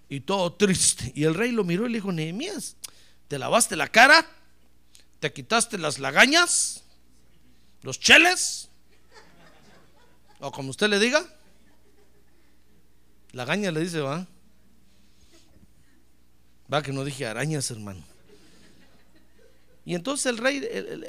[0.09, 1.11] Y todo triste.
[1.15, 2.75] Y el rey lo miró y le dijo, Nehemías,
[3.27, 4.25] ¿te lavaste la cara?
[5.19, 6.83] ¿Te quitaste las lagañas?
[7.81, 8.69] ¿Los cheles?
[10.39, 11.25] O como usted le diga.
[13.31, 14.27] La gaña le dice, va.
[16.71, 18.12] Va que no dije arañas, hermano.
[19.85, 20.65] Y entonces el rey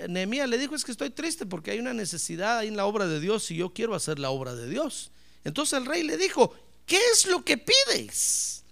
[0.08, 3.06] Nehemías le dijo, es que estoy triste porque hay una necesidad ahí en la obra
[3.06, 5.12] de Dios y yo quiero hacer la obra de Dios.
[5.44, 6.52] Entonces el rey le dijo,
[6.86, 8.64] ¿qué es lo que pides?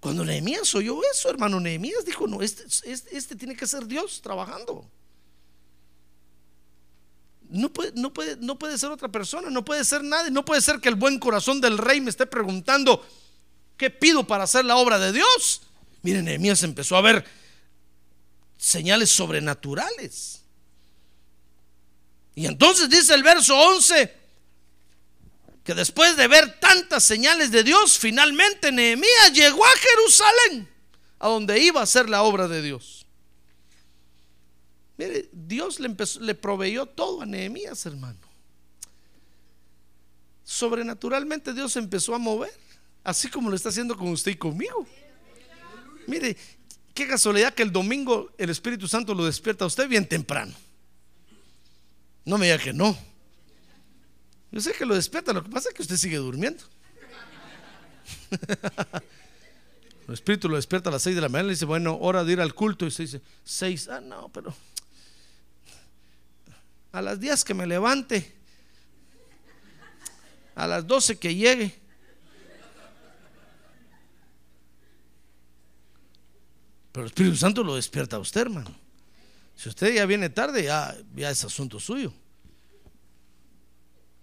[0.00, 4.20] Cuando Nehemías oyó eso, hermano, Nehemías dijo, no, este, este, este tiene que ser Dios
[4.20, 4.88] trabajando.
[7.48, 10.60] No puede, no, puede, no puede ser otra persona, no puede ser nadie, no puede
[10.60, 13.04] ser que el buen corazón del rey me esté preguntando,
[13.76, 15.62] ¿qué pido para hacer la obra de Dios?
[16.02, 17.24] Miren, Nehemías empezó a ver
[18.56, 20.42] señales sobrenaturales.
[22.34, 24.26] Y entonces dice el verso 11
[25.64, 30.68] que después de ver tantas señales de Dios, finalmente Nehemías llegó a Jerusalén,
[31.18, 33.04] a donde iba a hacer la obra de Dios.
[34.96, 38.18] Mire, Dios le, le proveyó todo a Nehemías, hermano.
[40.44, 42.56] Sobrenaturalmente Dios empezó a mover,
[43.02, 44.86] así como lo está haciendo con usted y conmigo.
[46.06, 46.36] Mire,
[46.96, 50.54] qué casualidad que el domingo el Espíritu Santo lo despierta a usted bien temprano.
[52.24, 52.98] No me diga que no.
[54.50, 56.64] Yo sé que lo despierta, lo que pasa es que usted sigue durmiendo.
[60.08, 62.22] El Espíritu lo despierta a las 6 de la mañana y le dice, bueno, hora
[62.22, 62.86] de ir al culto.
[62.86, 64.54] Y se dice, 6, ah, no, pero
[66.92, 68.32] a las 10 que me levante,
[70.54, 71.85] a las 12 que llegue.
[76.96, 78.74] Pero el Espíritu Santo lo despierta a usted, hermano.
[79.54, 82.10] Si usted ya viene tarde, ya, es asunto suyo.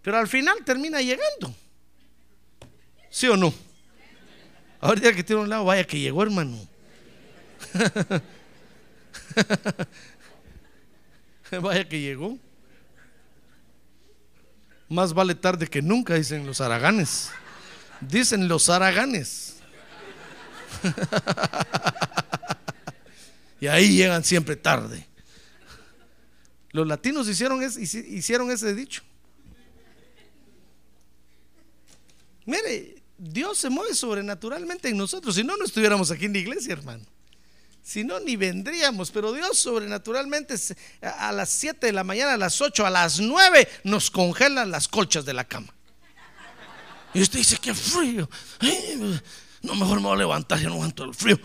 [0.02, 1.54] Pero al final termina llegando.
[3.12, 3.54] ¿Sí o no?
[4.82, 6.68] Ahorita que tiene un lado, vaya que llegó, hermano.
[11.62, 12.40] vaya que llegó.
[14.90, 17.30] Más vale tarde que nunca, dicen los araganes.
[18.02, 19.58] Dicen los araganes.
[23.64, 25.08] y ahí llegan siempre tarde.
[26.72, 29.04] Los latinos hicieron, ese, dicho.
[32.46, 35.36] Mire, Dios se mueve sobrenaturalmente en nosotros.
[35.36, 37.06] Si no, no estuviéramos aquí en la iglesia, hermano.
[37.82, 39.12] Si no, ni vendríamos.
[39.12, 40.56] Pero Dios sobrenaturalmente
[41.02, 44.90] a las 7 de la mañana, a las 8, a las 9 nos congelan las
[44.90, 45.74] colchas de la cama.
[47.14, 48.30] Y usted dice, qué frío.
[49.62, 51.40] No, mejor me voy a levantar, yo no aguanto el frío.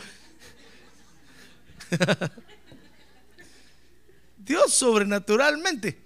[4.36, 6.00] Dios sobrenaturalmente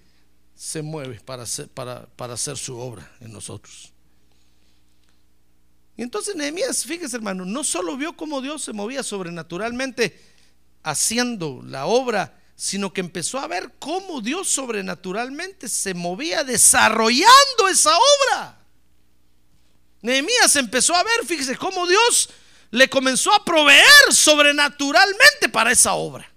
[0.54, 3.92] se mueve para hacer, su obra en nosotros.
[5.96, 10.20] Y entonces Nehemías, fíjese hermano, no solo vio cómo Dios se movía sobrenaturalmente
[10.82, 17.90] haciendo la obra, sino que empezó a ver cómo Dios sobrenaturalmente se movía desarrollando esa
[17.96, 18.58] obra.
[20.00, 22.28] Nehemías empezó a ver, fíjese, cómo Dios
[22.72, 26.28] le comenzó a proveer sobrenaturalmente para esa obra.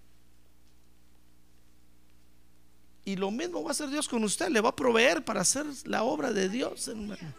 [3.03, 5.65] Y lo mismo va a hacer Dios con usted, le va a proveer para hacer
[5.85, 7.33] la obra de Dios, hermano.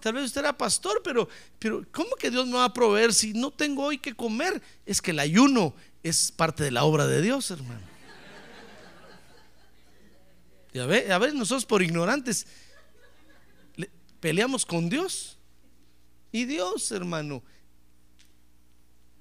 [0.00, 1.28] Tal vez usted era pastor, pero,
[1.58, 4.60] pero ¿cómo que Dios me va a proveer si no tengo hoy que comer?
[4.84, 7.80] Es que el ayuno es parte de la obra de Dios, hermano.
[10.72, 12.46] Y a ver, a ver nosotros por ignorantes
[13.76, 15.36] le- peleamos con Dios.
[16.32, 17.42] Y Dios, hermano,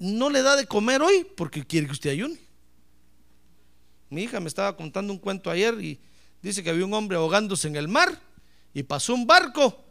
[0.01, 2.39] no le da de comer hoy porque quiere que usted ayune.
[4.09, 5.99] Mi hija me estaba contando un cuento ayer y
[6.41, 8.19] dice que había un hombre ahogándose en el mar
[8.73, 9.85] y pasó un barco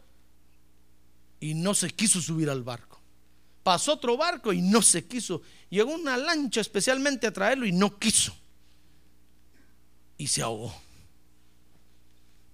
[1.39, 2.99] y no se quiso subir al barco.
[3.63, 5.43] Pasó otro barco y no se quiso.
[5.69, 8.35] Llegó una lancha especialmente a traerlo y no quiso.
[10.17, 10.75] Y se ahogó.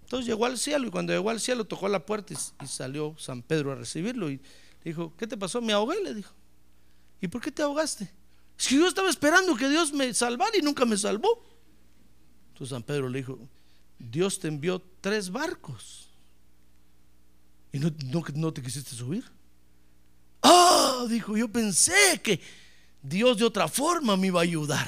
[0.03, 3.15] Entonces llegó al cielo y cuando llegó al cielo tocó la puerta y, y salió
[3.17, 4.39] San Pedro a recibirlo y
[4.83, 5.59] dijo, ¿qué te pasó?
[5.59, 6.36] Me ahogué, le dijo.
[7.21, 8.11] ¿Y por qué te ahogaste?
[8.57, 11.43] Es que yo estaba esperando que Dios me salvara y nunca me salvó.
[12.49, 13.39] Entonces San Pedro le dijo,
[13.99, 16.07] Dios te envió tres barcos
[17.71, 19.23] y no, te quisiste subir.
[20.41, 22.39] Ah, dijo, yo pensé que
[23.01, 24.87] Dios de otra forma me iba a ayudar.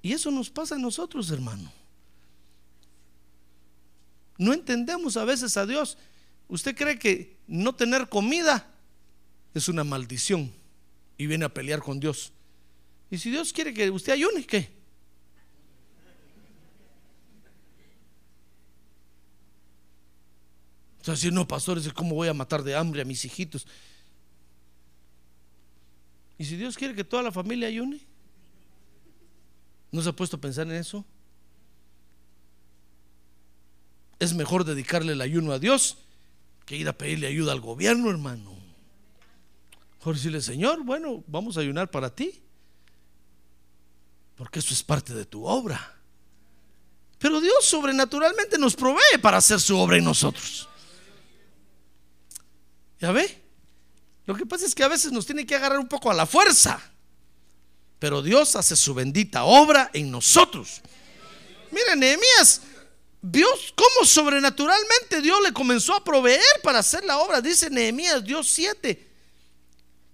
[0.00, 1.70] Y eso nos pasa a nosotros, hermano.
[4.36, 5.96] No entendemos a veces a Dios.
[6.48, 8.70] ¿Usted cree que no tener comida
[9.54, 10.52] es una maldición
[11.16, 12.32] y viene a pelear con Dios?
[13.10, 14.72] Y si Dios quiere que usted ayune, ¿qué?
[20.98, 23.66] Entonces, si no, pastores, ¿cómo voy a matar de hambre a mis hijitos?
[26.38, 28.00] ¿Y si Dios quiere que toda la familia ayune?
[29.92, 31.04] ¿No se ha puesto a pensar en eso?
[34.24, 35.98] es mejor dedicarle el ayuno a Dios
[36.64, 38.54] que ir a pedirle ayuda al gobierno, hermano.
[39.98, 42.42] Mejor decirle, Señor, bueno, vamos a ayunar para ti.
[44.36, 45.94] Porque eso es parte de tu obra.
[47.18, 50.68] Pero Dios sobrenaturalmente nos provee para hacer su obra en nosotros.
[53.00, 53.42] ¿Ya ve?
[54.26, 56.26] Lo que pasa es que a veces nos tiene que agarrar un poco a la
[56.26, 56.80] fuerza.
[57.98, 60.82] Pero Dios hace su bendita obra en nosotros.
[61.70, 62.60] Miren, Nehemías
[63.26, 67.40] Dios, cómo sobrenaturalmente Dios le comenzó a proveer para hacer la obra.
[67.40, 69.08] Dice Nehemías, Dios 7,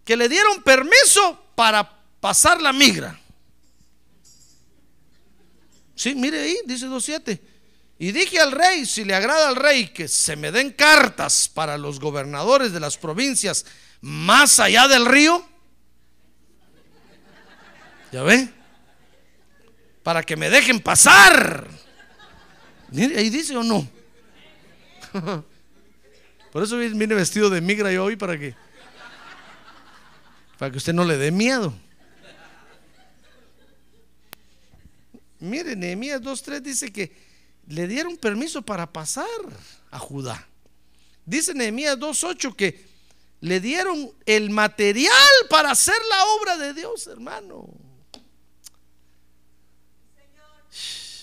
[0.05, 3.19] que le dieron permiso para pasar la migra.
[5.97, 7.41] Sí, mire ahí, dice 2.7.
[7.99, 11.77] Y dije al rey, si le agrada al rey, que se me den cartas para
[11.79, 13.67] los gobernadores de las provincias
[14.03, 15.45] más allá del río.
[18.13, 18.49] ¿Ya ve?
[20.05, 21.80] Para que me dejen pasar.
[22.93, 23.89] Ahí dice o no.
[26.53, 28.55] Por eso viene vestido de migra yo hoy para que
[30.59, 31.73] para que usted no le dé miedo.
[35.39, 37.17] Mire, Nehemías 2.3 dice que
[37.67, 39.27] le dieron permiso para pasar
[39.91, 40.47] a Judá.
[41.25, 42.85] Dice Nehemías 2.8 que
[43.41, 45.15] le dieron el material
[45.49, 47.67] para hacer la obra de Dios, hermano.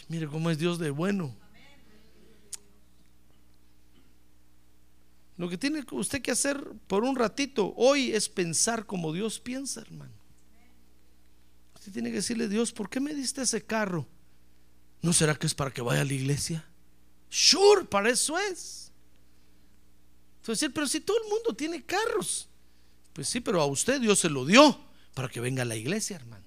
[0.07, 1.36] Mire cómo es Dios de bueno.
[5.38, 9.82] Lo que tiene usted que hacer por un ratito hoy es pensar como Dios piensa,
[9.82, 10.14] hermano.
[11.76, 14.08] Usted tiene que decirle, Dios, ¿por qué me diste ese carro?
[15.02, 16.66] ¿No será que es para que vaya a la iglesia?
[17.30, 18.92] Sure, para eso es.
[20.42, 22.50] Entonces, pero si todo el mundo tiene carros,
[23.14, 24.80] pues sí, pero a usted Dios se lo dio
[25.14, 26.46] para que venga a la iglesia, hermano.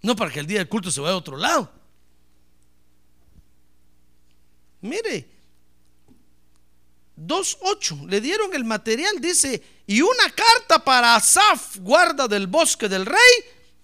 [0.00, 1.70] No para que el día del culto se vaya a otro lado.
[4.80, 5.33] Mire,
[7.16, 13.06] 2.8, le dieron el material, dice, y una carta para Asaf, guarda del bosque del
[13.06, 13.16] rey,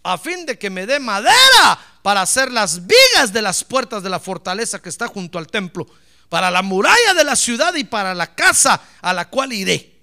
[0.03, 4.11] a fin de que me dé madera para hacer las vigas de las puertas de
[4.11, 5.87] la fortaleza que está junto al templo,
[6.29, 10.01] para la muralla de la ciudad y para la casa a la cual iré.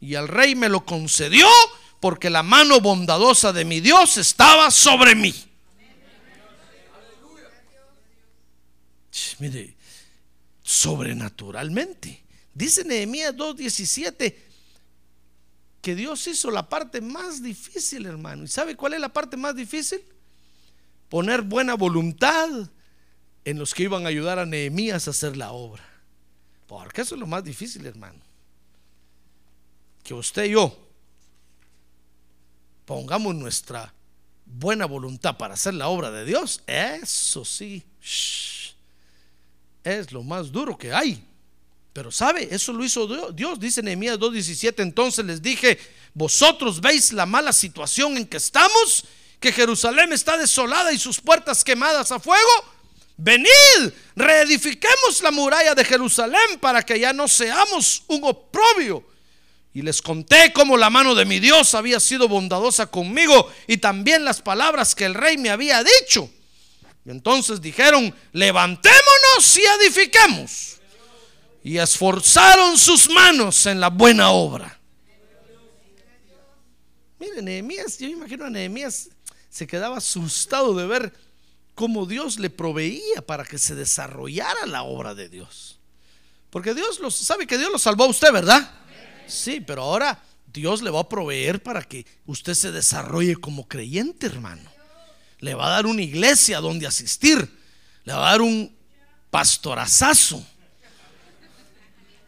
[0.00, 1.48] Y el rey me lo concedió
[2.00, 5.34] porque la mano bondadosa de mi Dios estaba sobre mí.
[9.38, 9.76] Mire,
[10.62, 12.25] sobrenaturalmente.
[12.56, 14.34] Dice Nehemías 2.17
[15.82, 18.44] que Dios hizo la parte más difícil, hermano.
[18.44, 20.00] ¿Y sabe cuál es la parte más difícil?
[21.10, 22.48] Poner buena voluntad
[23.44, 25.84] en los que iban a ayudar a Nehemías a hacer la obra.
[26.66, 28.18] Porque eso es lo más difícil, hermano.
[30.02, 30.74] Que usted y yo
[32.86, 33.92] pongamos nuestra
[34.46, 36.62] buena voluntad para hacer la obra de Dios.
[36.66, 37.84] Eso sí,
[39.84, 41.22] es lo más duro que hay.
[41.96, 43.58] Pero sabe, eso lo hizo Dios.
[43.58, 44.82] Dice Nehemías 2.17.
[44.82, 45.78] Entonces les dije,
[46.12, 49.06] vosotros veis la mala situación en que estamos,
[49.40, 52.50] que Jerusalén está desolada y sus puertas quemadas a fuego.
[53.16, 59.02] Venid, reedifiquemos la muralla de Jerusalén para que ya no seamos un oprobio.
[59.72, 64.22] Y les conté cómo la mano de mi Dios había sido bondadosa conmigo y también
[64.22, 66.28] las palabras que el rey me había dicho.
[67.06, 70.75] Y entonces dijeron, levantémonos y edifiquemos
[71.66, 74.78] y esforzaron sus manos en la buena obra.
[77.18, 79.08] Mire, Nehemías, yo imagino a Nehemías
[79.50, 81.12] se quedaba asustado de ver
[81.74, 85.80] cómo Dios le proveía para que se desarrollara la obra de Dios.
[86.50, 88.70] Porque Dios lo sabe que Dios lo salvó a usted, ¿verdad?
[89.26, 94.26] Sí, pero ahora Dios le va a proveer para que usted se desarrolle como creyente,
[94.26, 94.70] hermano.
[95.40, 97.58] Le va a dar una iglesia donde asistir.
[98.04, 98.72] Le va a dar un
[99.32, 100.46] pastorazazo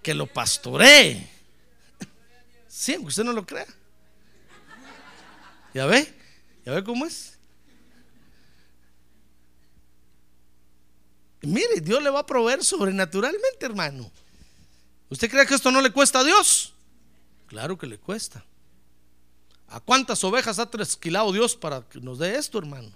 [0.09, 1.29] que lo pastoree.
[2.67, 3.67] Sí, usted no lo crea.
[5.75, 6.11] ¿Ya ve?
[6.65, 7.37] ¿Ya ve cómo es?
[11.43, 14.11] Mire, Dios le va a proveer sobrenaturalmente, hermano.
[15.11, 16.73] ¿Usted cree que esto no le cuesta a Dios?
[17.47, 18.43] Claro que le cuesta.
[19.69, 22.91] ¿A cuántas ovejas ha trasquilado Dios para que nos dé esto, hermano?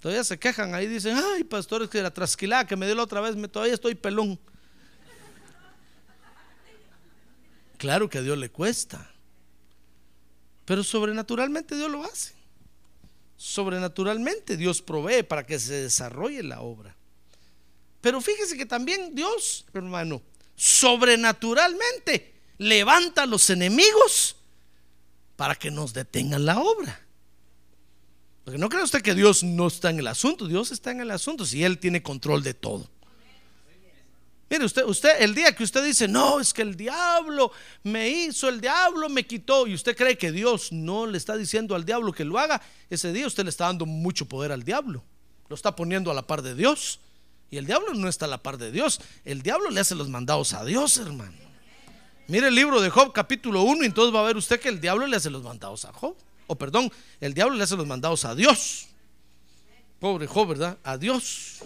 [0.00, 3.20] Todavía se quejan ahí, dicen, ay, pastores, que la trasquilada que me dio la otra
[3.20, 4.40] vez, me, todavía estoy pelón.
[7.78, 9.10] Claro que a Dios le cuesta.
[10.64, 12.34] Pero sobrenaturalmente Dios lo hace.
[13.36, 16.94] Sobrenaturalmente Dios provee para que se desarrolle la obra.
[18.00, 20.20] Pero fíjese que también Dios, hermano,
[20.56, 24.36] sobrenaturalmente levanta a los enemigos
[25.36, 27.00] para que nos detengan la obra.
[28.44, 31.10] Porque no cree usted que Dios no está en el asunto, Dios está en el
[31.10, 32.90] asunto si Él tiene control de todo.
[34.50, 38.48] Mire, usted, usted, el día que usted dice, no, es que el diablo me hizo,
[38.48, 42.12] el diablo me quitó, y usted cree que Dios no le está diciendo al diablo
[42.12, 45.04] que lo haga, ese día usted le está dando mucho poder al diablo.
[45.48, 47.00] Lo está poniendo a la par de Dios.
[47.50, 49.00] Y el diablo no está a la par de Dios.
[49.24, 51.36] El diablo le hace los mandados a Dios, hermano.
[52.26, 54.80] Mire el libro de Job, capítulo 1, y entonces va a ver usted que el
[54.80, 56.14] diablo le hace los mandados a Job.
[56.46, 58.88] O perdón, el diablo le hace los mandados a Dios.
[59.98, 60.78] Pobre Job, ¿verdad?
[60.84, 61.62] A Dios.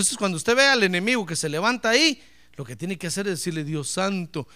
[0.00, 2.22] Entonces, cuando usted ve al enemigo que se levanta ahí,
[2.54, 4.48] lo que tiene que hacer es decirle, Dios santo,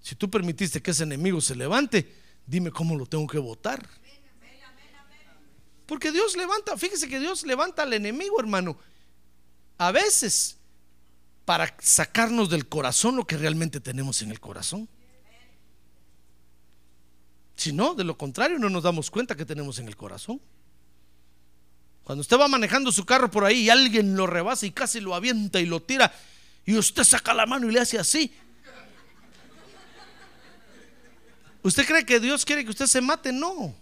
[0.00, 2.10] si tú permitiste que ese enemigo se levante,
[2.46, 3.86] dime cómo lo tengo que votar.
[5.84, 8.78] Porque Dios levanta, fíjese que Dios levanta al enemigo, hermano.
[9.76, 10.56] A veces
[11.44, 14.88] para sacarnos del corazón lo que realmente tenemos en el corazón.
[17.56, 20.40] Si no, de lo contrario, no nos damos cuenta que tenemos en el corazón.
[22.08, 25.14] Cuando usted va manejando su carro por ahí y alguien lo rebasa y casi lo
[25.14, 26.10] avienta y lo tira,
[26.64, 28.32] y usted saca la mano y le hace así.
[31.62, 33.30] ¿Usted cree que Dios quiere que usted se mate?
[33.30, 33.74] No.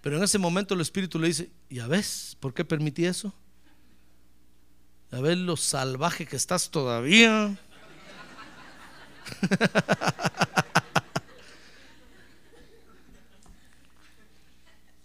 [0.00, 3.32] Pero en ese momento el Espíritu le dice, ¿ya ves por qué permití eso?
[5.12, 7.56] ¿Ya ves lo salvaje que estás todavía?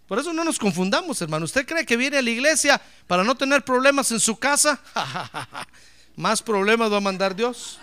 [0.09, 1.45] Por eso no nos confundamos, hermano.
[1.45, 4.81] ¿Usted cree que viene a la iglesia para no tener problemas en su casa?
[6.15, 7.79] Más problemas va a mandar Dios.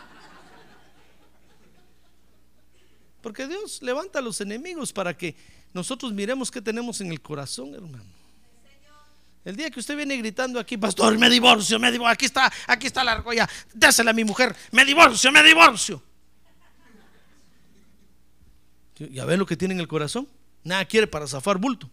[3.23, 5.37] Porque Dios levanta a los enemigos para que
[5.73, 8.05] nosotros miremos qué tenemos en el corazón, hermano.
[9.45, 12.89] El día que usted viene gritando aquí, pastor, me divorcio, me divorcio, aquí está, aquí
[12.89, 16.03] está la argolla, désela a mi mujer, me divorcio, me divorcio.
[18.97, 20.27] ¿Ya ve lo que tiene en el corazón?
[20.65, 21.89] Nada quiere para zafar bulto.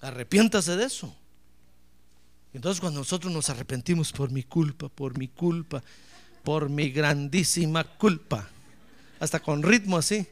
[0.00, 1.14] Arrepiéntase de eso.
[2.54, 5.82] Entonces cuando nosotros nos arrepentimos por mi culpa, por mi culpa,
[6.42, 8.48] por mi grandísima culpa,
[9.20, 10.26] hasta con ritmo así.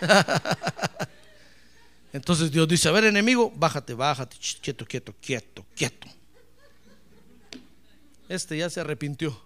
[2.12, 6.08] Entonces Dios dice, a ver enemigo, bájate, bájate, quieto, quieto, quieto, quieto.
[8.28, 9.38] Este ya se arrepintió.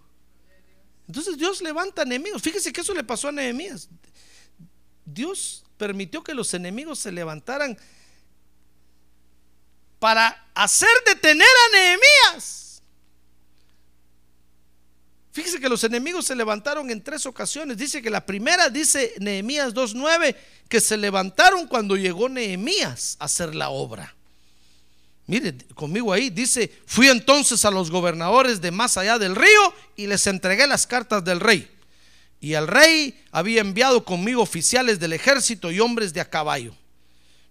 [1.07, 2.43] Entonces Dios levanta enemigos.
[2.43, 3.89] Fíjese que eso le pasó a Nehemías.
[5.05, 7.79] Dios permitió que los enemigos se levantaran
[9.99, 12.83] para hacer detener a Nehemías.
[15.33, 17.77] Fíjese que los enemigos se levantaron en tres ocasiones.
[17.77, 20.35] Dice que la primera, dice Nehemías 2.9,
[20.69, 24.15] que se levantaron cuando llegó Nehemías a hacer la obra.
[25.29, 30.07] Mire conmigo ahí, dice, fui entonces a los gobernadores de más allá del río y
[30.07, 31.71] les entregué las cartas del rey.
[32.41, 36.75] Y el rey había enviado conmigo oficiales del ejército y hombres de a caballo.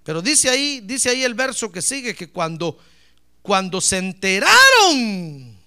[0.08, 2.80] Pero dice ahí, dice ahí el verso que sigue que cuando
[3.42, 5.60] cuando se enteraron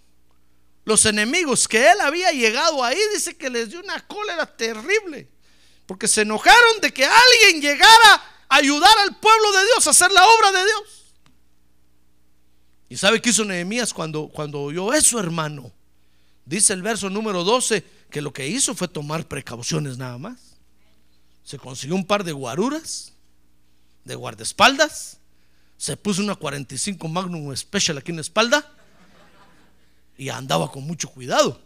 [0.87, 5.29] los enemigos que él había llegado ahí, dice que les dio una cólera terrible,
[5.85, 8.15] porque se enojaron de que alguien llegara
[8.49, 11.15] a ayudar al pueblo de Dios a hacer la obra de Dios.
[12.89, 15.71] ¿Y sabe qué hizo Nehemías cuando, cuando oyó eso, hermano?
[16.47, 20.57] Dice el verso número 12 que lo que hizo fue tomar precauciones nada más.
[21.45, 23.10] Se consiguió un par de guaruras
[24.05, 25.19] de guardaespaldas,
[25.77, 28.71] se puso una 45 Magnum Special aquí en la espalda
[30.19, 31.61] y andaba con mucho cuidado.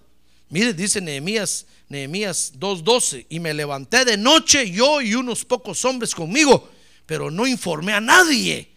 [0.49, 6.15] Mire, dice Nehemías, Nehemías 2:12, y me levanté de noche yo y unos pocos hombres
[6.15, 6.71] conmigo,
[7.07, 8.71] pero no informé a nadie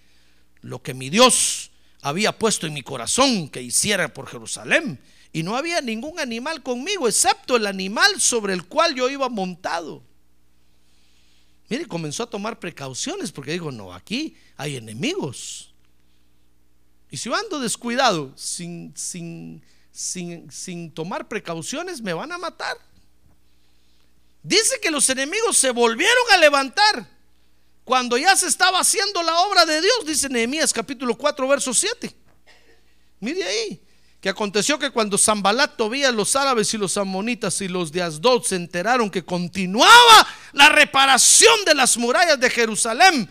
[0.61, 1.69] lo que mi Dios
[2.01, 4.99] había puesto en mi corazón que hiciera por Jerusalén.
[5.33, 10.01] Y no había ningún animal conmigo, excepto el animal sobre el cual yo iba montado.
[11.69, 15.73] Mire, comenzó a tomar precauciones porque dijo, no, aquí hay enemigos.
[17.09, 19.61] Y si yo ando descuidado, sin, sin,
[19.91, 22.77] sin, sin tomar precauciones, me van a matar.
[24.43, 27.17] Dice que los enemigos se volvieron a levantar
[27.87, 32.13] cuando ya se estaba haciendo la obra de Dios, dice Nehemías capítulo 4, verso 7.
[33.21, 33.81] Mire ahí,
[34.21, 38.43] que aconteció que cuando Zambalat, Tobías, los árabes y los amonitas y los de Asdod
[38.43, 43.29] se enteraron que continuaba la reparación de las murallas de Jerusalén,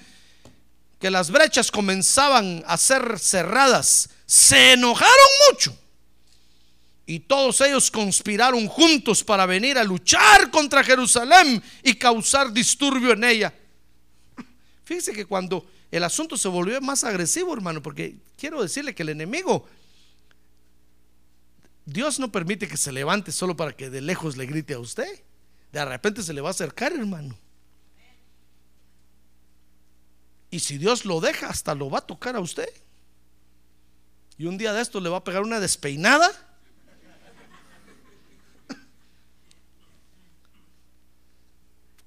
[1.00, 5.76] que las brechas comenzaban a ser cerradas, se enojaron mucho.
[7.04, 13.22] Y todos ellos conspiraron juntos para venir a luchar contra Jerusalén y causar disturbio en
[13.22, 13.54] ella.
[14.84, 19.10] Fíjese que cuando el asunto se volvió más agresivo, hermano, porque quiero decirle que el
[19.10, 19.68] enemigo
[21.86, 25.22] Dios no permite que se levante solo para que de lejos le grite a usted.
[25.72, 27.38] De repente se le va a acercar, hermano.
[30.50, 32.68] Y si Dios lo deja, hasta lo va a tocar a usted.
[34.36, 36.28] Y un día de esto le va a pegar una despeinada.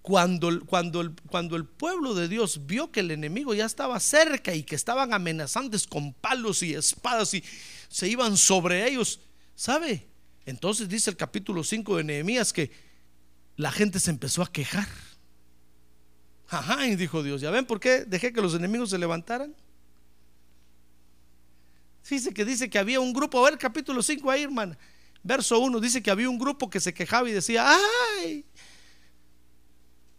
[0.02, 4.56] Cuando, cuando, el, cuando el pueblo de Dios vio que el enemigo ya estaba cerca
[4.56, 7.44] y que estaban amenazantes con palos y espadas y
[7.90, 9.20] se iban sobre ellos,
[9.60, 10.08] ¿sabe?
[10.46, 12.72] Entonces dice el capítulo 5 de Nehemías que
[13.58, 14.88] la gente se empezó a quejar.
[16.48, 19.54] Ajá, y dijo Dios, ¿ya ven por qué dejé que los enemigos se levantaran?
[22.10, 24.78] Dice que dice que había un grupo, a ver capítulo 5 ahí, hermana.
[25.24, 27.68] Verso 1 dice que había un grupo que se quejaba y decía,
[28.18, 28.46] "Ay,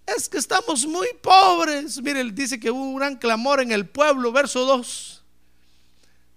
[0.04, 4.32] es que estamos muy pobres." Mire, dice que hubo un gran clamor en el pueblo,
[4.32, 5.19] verso 2.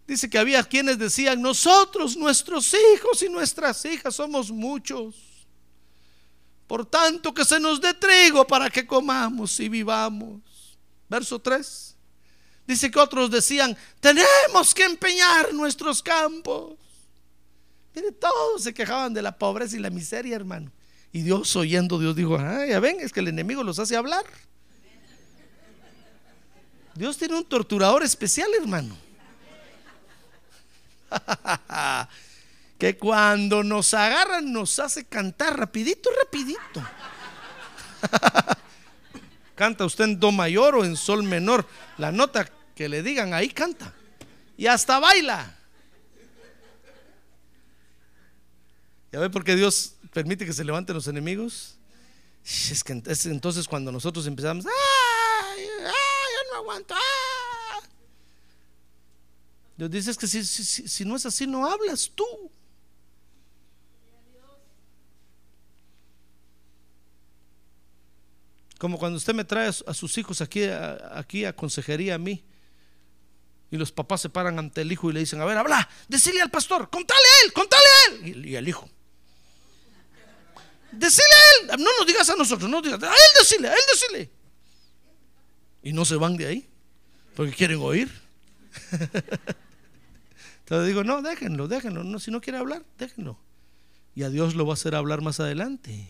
[0.06, 5.16] Dice que había quienes decían, "Nosotros, nuestros hijos y nuestras hijas somos muchos."
[6.68, 10.42] Por tanto, que se nos dé trigo para que comamos y vivamos.
[11.10, 11.96] Verso 3.
[12.66, 16.78] Dice que otros decían, tenemos que empeñar nuestros campos.
[18.20, 20.72] Todos se quejaban de la pobreza y la miseria, hermano.
[21.12, 24.26] Y Dios oyendo, Dios dijo, ah, ya ven, es que el enemigo los hace hablar.
[26.96, 28.98] Dios tiene un torturador especial, hermano.
[32.78, 36.84] que cuando nos agarran nos hace cantar rapidito, rapidito.
[39.56, 41.66] canta usted en do mayor o en sol menor,
[41.98, 43.94] la nota que le digan ahí canta.
[44.58, 45.56] Y hasta baila.
[49.12, 51.78] ¿Ya ve por qué Dios permite que se levanten los enemigos?
[52.44, 55.62] Es que es entonces cuando nosotros empezamos, ¡ay!
[55.62, 55.86] ¡ay!
[55.86, 56.96] ¡Ya no aguanto!
[56.96, 57.23] ¡ah!
[59.90, 62.26] Dios dice es que si, si- si- no es así, no hablas tú.
[68.78, 72.16] Como cuando usted me trae a su- a sus hijos aquí a, aquí a consejería
[72.16, 72.44] a mí.
[73.72, 76.42] Y los papás se paran ante el hijo y le dicen, a ver, habla, decile
[76.42, 78.46] al pastor, contale a él, contale a él.
[78.46, 78.88] Y, y al hijo.
[80.92, 83.80] Decile a él, no nos digas a nosotros, no digas, a él decile, a él
[83.92, 84.30] decile.
[85.82, 86.70] Y no se van de ahí,
[87.36, 88.12] porque quieren oír.
[90.64, 93.38] Entonces digo, no, déjenlo, déjenlo, no, si no quiere hablar, déjenlo.
[94.16, 96.08] Y a Dios lo va a hacer hablar más adelante.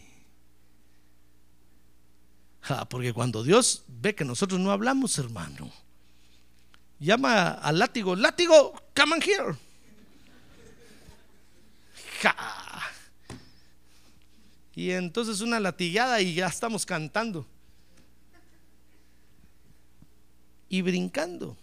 [2.62, 5.72] Ja, porque cuando Dios ve que nosotros no hablamos, hermano,
[7.00, 9.58] llama al látigo, látigo, come on here.
[14.76, 17.46] Y entonces una latigada y ya estamos cantando.
[20.70, 21.56] Y brincando.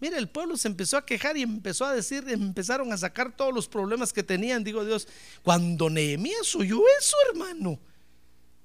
[0.00, 3.54] Mira, el pueblo se empezó a quejar y empezó a decir, empezaron a sacar todos
[3.54, 5.06] los problemas que tenían, digo Dios.
[5.42, 7.78] Cuando Nehemías oyó eso, hermano,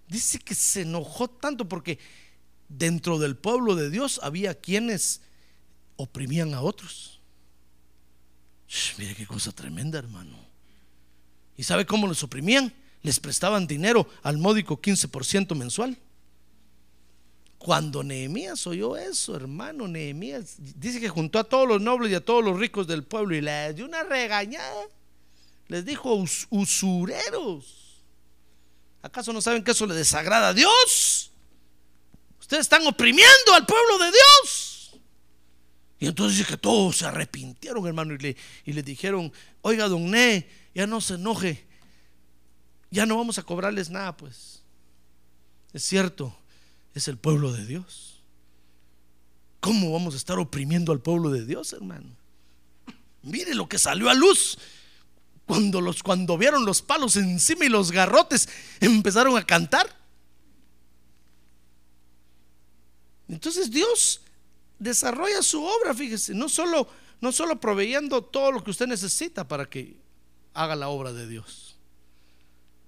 [0.07, 1.99] dice que se enojó tanto porque
[2.69, 5.21] dentro del pueblo de Dios había quienes
[5.97, 7.19] oprimían a otros.
[8.69, 10.37] Shh, mire qué cosa tremenda, hermano.
[11.57, 12.73] ¿Y sabe cómo los oprimían?
[13.01, 15.97] Les prestaban dinero al módico 15% mensual.
[17.57, 22.23] Cuando Nehemías oyó eso, hermano, Nehemías dice que juntó a todos los nobles y a
[22.23, 24.87] todos los ricos del pueblo y les dio una regañada.
[25.67, 28.03] Les dijo "Us- usureros.
[29.01, 31.31] ¿Acaso no saben que eso le desagrada a Dios?
[32.39, 34.99] Ustedes están oprimiendo al pueblo de Dios.
[35.97, 39.31] Y entonces dice que todos se arrepintieron, hermano, y le, y le dijeron,
[39.61, 41.65] oiga, don Ne, ya no se enoje,
[42.91, 44.61] ya no vamos a cobrarles nada, pues.
[45.73, 46.37] Es cierto,
[46.95, 48.23] es el pueblo de Dios.
[49.59, 52.09] ¿Cómo vamos a estar oprimiendo al pueblo de Dios, hermano?
[53.21, 54.57] Mire lo que salió a luz.
[55.45, 58.47] Cuando, los, cuando vieron los palos encima y los garrotes,
[58.79, 59.87] empezaron a cantar.
[63.27, 64.21] Entonces Dios
[64.79, 66.87] desarrolla su obra, fíjese, no solo,
[67.21, 69.97] no solo proveyendo todo lo que usted necesita para que
[70.53, 71.75] haga la obra de Dios,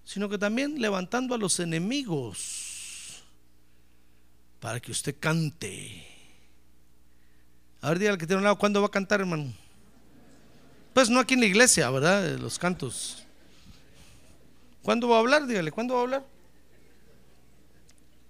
[0.06, 2.67] sino que también levantando a los enemigos
[4.60, 6.06] para que usted cante.
[7.82, 9.54] A ver, dígale que tiene un lado, ¿cuándo va a cantar, hermano?
[10.94, 12.38] Pues no aquí en la iglesia, ¿verdad?
[12.40, 13.24] Los cantos.
[14.82, 15.46] ¿Cuándo va a hablar?
[15.46, 16.26] Dígale, ¿cuándo va a hablar?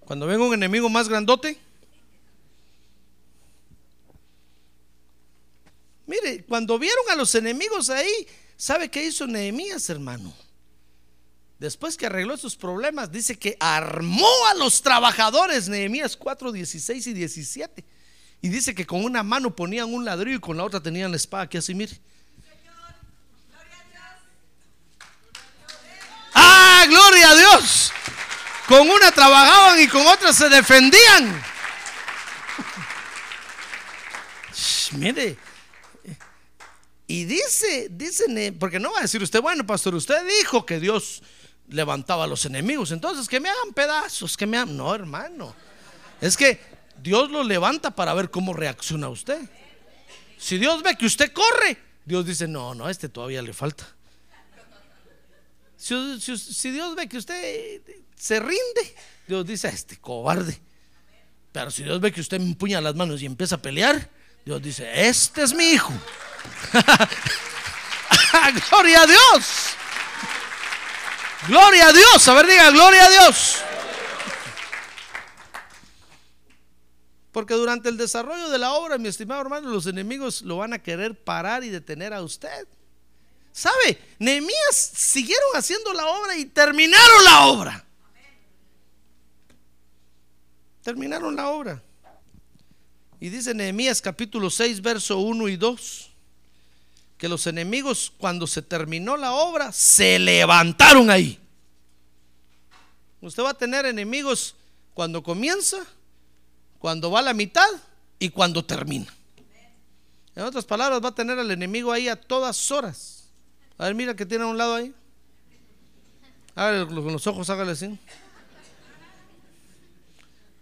[0.01, 1.57] Cuando venga un enemigo más grandote.
[6.05, 10.33] Mire, cuando vieron a los enemigos ahí, ¿sabe qué hizo Nehemías, hermano?
[11.59, 17.13] Después que arregló sus problemas, dice que armó a los trabajadores, Nehemías 4, 16 y
[17.13, 17.85] 17.
[18.41, 21.17] Y dice que con una mano ponían un ladrillo y con la otra tenían la
[21.17, 21.99] espada, que así, mire.
[26.87, 27.91] gloria a Dios.
[28.67, 31.43] Con una trabajaban y con otra se defendían.
[34.53, 35.37] Shh, mire,
[37.09, 41.23] y dice, dice, porque no va a decir usted, bueno, pastor, usted dijo que Dios
[41.69, 44.75] levantaba a los enemigos, entonces que me hagan pedazos, que me hagan.
[44.77, 45.53] No, hermano,
[46.21, 46.59] es que
[47.01, 49.39] Dios lo levanta para ver cómo reacciona usted.
[50.37, 53.87] Si Dios ve que usted corre, Dios dice, no, no, este todavía le falta.
[55.77, 57.81] Si, Dios ve que usted
[58.15, 58.95] se rinde,
[59.27, 60.59] Dios dice, a este cobarde.
[61.51, 64.09] Pero si Dios ve que usted empuña las manos y empieza a pelear,
[64.45, 65.93] Dios dice, este es mi hijo.
[68.69, 69.75] gloria a Dios.
[71.45, 72.27] Gloria a Dios.
[72.27, 73.57] A ver, diga, gloria a Dios.
[77.31, 80.79] Porque durante el desarrollo de la obra, mi estimado hermano, los enemigos lo van a
[80.79, 82.67] querer parar y detener a usted.
[83.51, 83.99] ¿Sabe?
[84.17, 87.85] Nehemías siguieron haciendo la obra y terminaron la obra.
[90.81, 91.83] Terminaron la obra.
[93.19, 96.06] Y dice Nehemías capítulo 6, verso 1 y 2,
[97.17, 101.39] que los enemigos cuando se terminó la obra se levantaron ahí.
[103.21, 104.55] Usted va a tener enemigos
[104.93, 105.77] cuando comienza,
[106.79, 107.67] cuando va a la mitad
[108.19, 109.11] y cuando termina.
[110.35, 113.25] En otras palabras, va a tener al enemigo ahí a todas horas.
[113.79, 114.93] A ver, mira que tiene a un lado ahí.
[116.53, 117.97] Hágale con los ojos, hágale así.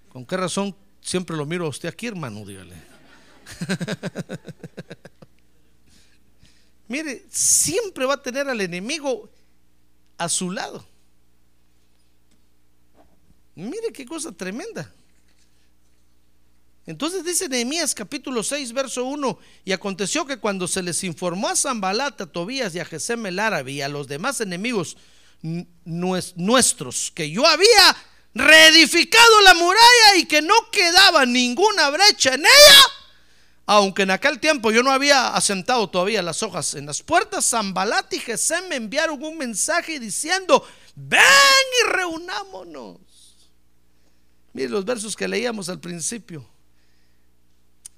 [0.10, 2.46] ¿Con qué razón siempre lo miro a usted aquí, hermano?
[2.46, 2.76] Dígale.
[6.88, 9.30] Mire, siempre va a tener al enemigo
[10.18, 10.86] a su lado.
[13.56, 14.92] Mire qué cosa tremenda.
[16.86, 21.56] Entonces dice Nehemías capítulo 6, verso 1, y aconteció que cuando se les informó a
[21.56, 24.98] Zambalat, a Tobías y a Gesem el árabe y a los demás enemigos
[26.36, 27.98] nuestros, que yo había
[28.36, 32.82] reedificado la muralla y que no quedaba ninguna brecha en ella,
[33.66, 38.14] aunque en aquel tiempo yo no había asentado todavía las hojas en las puertas, Zambalat
[38.14, 40.64] y Gesem me enviaron un mensaje diciendo,
[40.96, 41.22] ven
[41.82, 43.00] y reunámonos.
[44.54, 46.48] Mire los versos que leíamos al principio.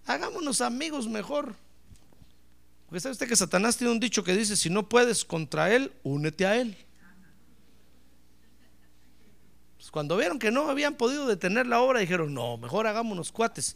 [0.05, 1.53] Hagámonos amigos mejor.
[2.87, 5.91] Porque sabe usted que Satanás tiene un dicho que dice, si no puedes contra él,
[6.03, 6.77] únete a él.
[9.75, 13.75] Pues cuando vieron que no habían podido detener la obra, dijeron, no, mejor hagámonos cuates,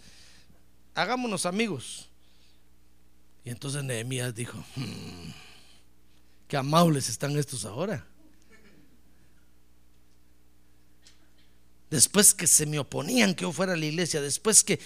[0.96, 2.08] hagámonos amigos.
[3.44, 5.32] Y entonces Nehemías dijo, "Hmm,
[6.48, 8.06] qué amables están estos ahora.
[11.90, 14.80] Después que se me oponían que yo fuera a la iglesia, después que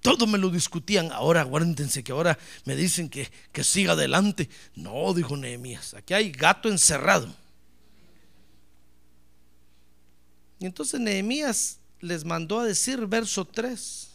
[0.00, 4.48] todo me lo discutían, ahora aguántense que ahora me dicen que, que siga adelante.
[4.76, 7.34] No, dijo Nehemías, aquí hay gato encerrado.
[10.60, 14.07] Y entonces Nehemías les mandó a decir, verso 3,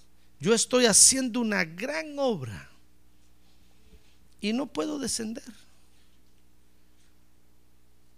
[0.43, 2.69] yo estoy haciendo una gran obra
[4.41, 5.45] y no puedo descender.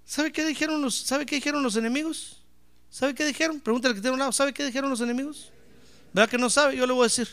[0.05, 2.41] ¿Sabe qué dijeron los, ¿sabe qué dijeron los enemigos?
[2.89, 3.59] ¿Sabe qué dijeron?
[3.59, 5.51] Pregúntale al que tiene un lado, ¿sabe qué dijeron los enemigos?
[6.13, 6.75] ¿Verdad que no sabe?
[6.75, 7.29] Yo le voy a decir.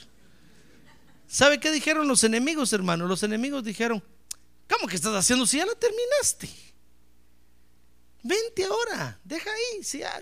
[1.26, 3.06] ¿Sabe qué dijeron los enemigos, hermano?
[3.06, 4.02] Los enemigos dijeron,
[4.68, 6.50] ¿cómo que estás haciendo si ya la terminaste?
[8.22, 10.20] Vente ahora, deja ahí, si ya,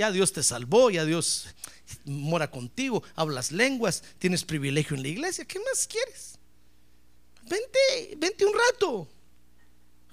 [0.00, 1.48] ya Dios te salvó, ya Dios
[2.06, 6.38] mora contigo, hablas lenguas, tienes privilegio en la iglesia, ¿qué más quieres?
[7.42, 9.06] Vente, vente un rato.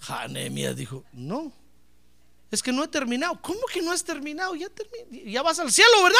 [0.02, 1.54] Ja, Nehemías dijo, no,
[2.52, 3.42] es que no he terminado.
[3.42, 4.56] ¿Cómo que no has terminado?
[4.56, 6.20] Ya, termi- ya vas al cielo, ¿verdad?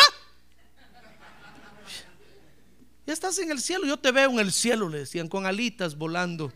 [3.06, 5.98] Ya estás en el cielo, yo te veo en el cielo, le decían, con alitas
[5.98, 6.54] volando.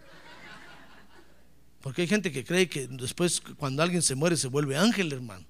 [1.81, 5.45] Porque hay gente que cree que después cuando alguien se muere se vuelve ángel, hermano.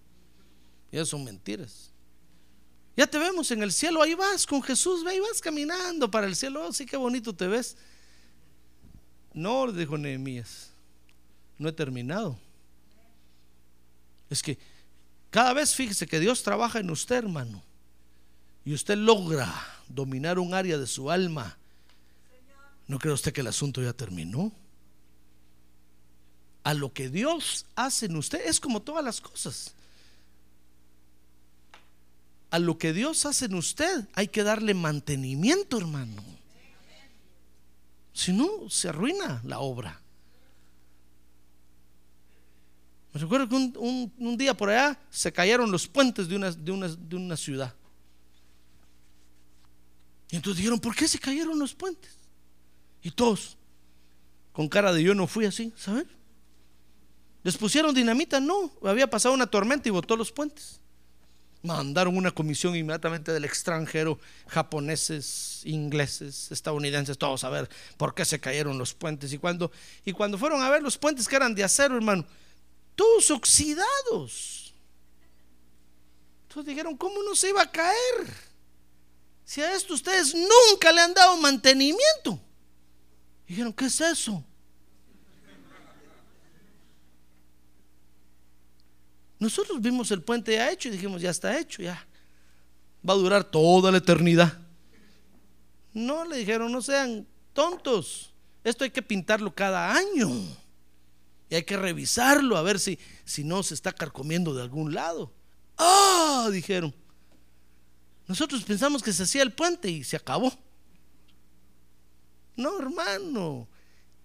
[0.91, 1.91] Y eso son mentiras.
[2.97, 6.35] Ya te vemos en el cielo, ahí vas con Jesús, ahí vas caminando para el
[6.35, 6.67] cielo.
[6.67, 7.77] Oh, sí, qué bonito te ves.
[9.33, 10.71] No, dijo Nehemías,
[11.57, 12.37] no he terminado.
[14.29, 14.57] Es que
[15.29, 17.63] cada vez fíjese que Dios trabaja en usted, hermano,
[18.65, 19.49] y usted logra
[19.87, 21.57] dominar un área de su alma.
[22.87, 24.51] ¿No cree usted que el asunto ya terminó?
[26.63, 29.73] A lo que Dios hace en usted es como todas las cosas.
[32.51, 36.21] A lo que Dios hace en usted hay que darle mantenimiento, hermano.
[38.13, 40.01] Si no, se arruina la obra.
[43.13, 46.89] Me recuerdo que un, día por allá se cayeron los puentes de una, de, una,
[46.89, 47.73] de una ciudad.
[50.29, 52.17] Y entonces dijeron, ¿por qué se cayeron los puentes?
[53.01, 53.57] Y todos,
[54.51, 56.07] con cara de yo no fui así, ¿saben?
[57.43, 58.41] ¿Les pusieron dinamita?
[58.41, 60.80] No, había pasado una tormenta y botó los puentes.
[61.63, 68.39] Mandaron una comisión inmediatamente del extranjero, japoneses, ingleses, estadounidenses, todos a ver por qué se
[68.39, 69.31] cayeron los puentes.
[69.31, 69.71] Y cuando,
[70.03, 72.25] y cuando fueron a ver los puentes que eran de acero, hermano,
[72.95, 74.73] todos oxidados.
[76.47, 78.51] Entonces dijeron, ¿cómo no se iba a caer?
[79.45, 82.39] Si a esto ustedes nunca le han dado mantenimiento.
[83.47, 84.43] Dijeron, ¿qué es eso?
[89.41, 92.05] Nosotros vimos el puente ya hecho y dijimos, ya está hecho, ya.
[93.07, 94.55] Va a durar toda la eternidad.
[95.93, 98.31] No, le dijeron, no sean tontos.
[98.63, 100.29] Esto hay que pintarlo cada año.
[101.49, 105.33] Y hay que revisarlo a ver si, si no se está carcomiendo de algún lado.
[105.75, 106.93] Ah, dijeron.
[108.27, 110.53] Nosotros pensamos que se hacía el puente y se acabó.
[112.55, 113.67] No, hermano.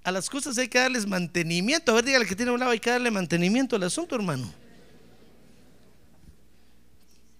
[0.04, 1.92] A las cosas hay que darles mantenimiento.
[1.92, 4.65] A ver, dígale que tiene un lado, hay que darle mantenimiento al asunto, hermano.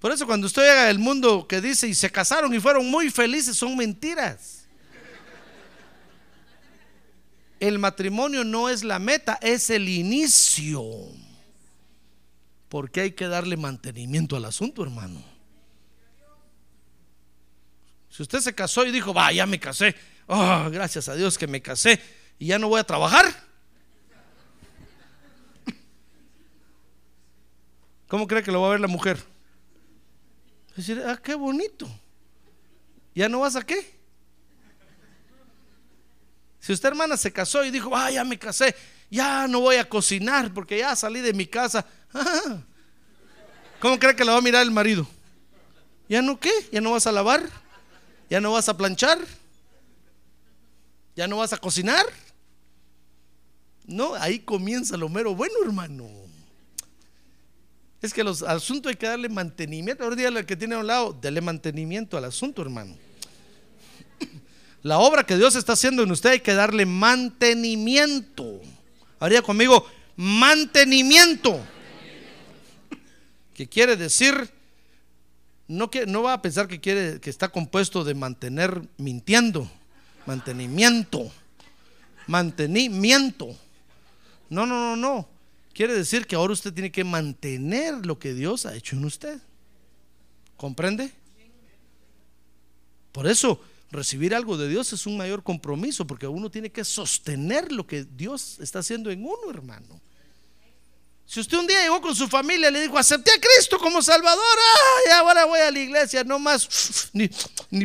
[0.01, 3.11] Por eso cuando usted llega del mundo que dice y se casaron y fueron muy
[3.11, 4.67] felices, son mentiras.
[7.59, 10.85] El matrimonio no es la meta, es el inicio.
[12.69, 15.23] Porque hay que darle mantenimiento al asunto, hermano.
[18.11, 19.95] Si usted se casó y dijo, va, ya me casé,
[20.27, 22.01] oh, gracias a Dios que me casé
[22.39, 23.27] y ya no voy a trabajar.
[28.09, 29.19] ¿Cómo cree que lo va a ver la mujer?
[30.77, 31.89] Decir, ah, qué bonito.
[33.15, 33.97] ¿Ya no vas a qué?
[36.61, 38.75] Si usted hermana se casó y dijo, ah, ya me casé,
[39.11, 41.87] ya no voy a cocinar porque ya salí de mi casa.
[43.81, 45.07] ¿Cómo cree que la va a mirar el marido?
[46.09, 46.51] ¿Ya no qué?
[46.71, 47.43] ¿Ya no vas a lavar?
[48.29, 49.19] ¿Ya no vas a planchar?
[51.15, 52.05] ¿Ya no vas a cocinar?
[53.87, 56.26] No, ahí comienza lo mero bueno, hermano.
[58.03, 60.05] Es que los asuntos hay que darle mantenimiento.
[60.05, 62.97] Ahora dígale al que tiene a un lado, dale mantenimiento al asunto, hermano.
[64.83, 68.61] La obra que Dios está haciendo en usted hay que darle mantenimiento.
[69.19, 69.85] Haría conmigo,
[70.15, 71.61] mantenimiento.
[73.55, 74.51] Que quiere decir,
[75.67, 79.69] no, que, no va a pensar que quiere que está compuesto de mantener mintiendo.
[80.27, 81.33] Mantenimiento.
[82.27, 83.57] Mantenimiento.
[84.49, 85.36] No, no, no, no.
[85.77, 89.39] Quiere decir que ahora usted tiene que mantener lo que Dios ha hecho en usted.
[90.57, 91.13] ¿Comprende?
[93.13, 93.61] Por eso,
[93.91, 98.05] recibir algo de Dios es un mayor compromiso, porque uno tiene que sostener lo que
[98.05, 100.01] Dios está haciendo en uno, hermano.
[101.27, 104.01] Si usted un día llegó con su familia y le dijo, acepté a Cristo como
[104.01, 104.43] Salvador,
[105.05, 107.29] ay, ahora voy a la iglesia, no más, ni,
[107.69, 107.85] ni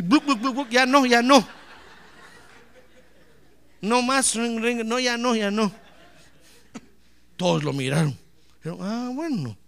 [0.70, 1.46] ya no, ya no.
[3.82, 5.81] No más, no, ya no, ya no.
[7.42, 8.16] Todos lo miraron.
[8.80, 9.58] ah, bueno.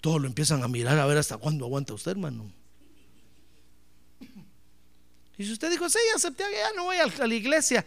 [0.00, 2.50] Todos lo empiezan a mirar a ver hasta cuándo aguanta usted, hermano.
[5.36, 7.84] Y si usted dijo, sí, acepté, ya no voy a la iglesia,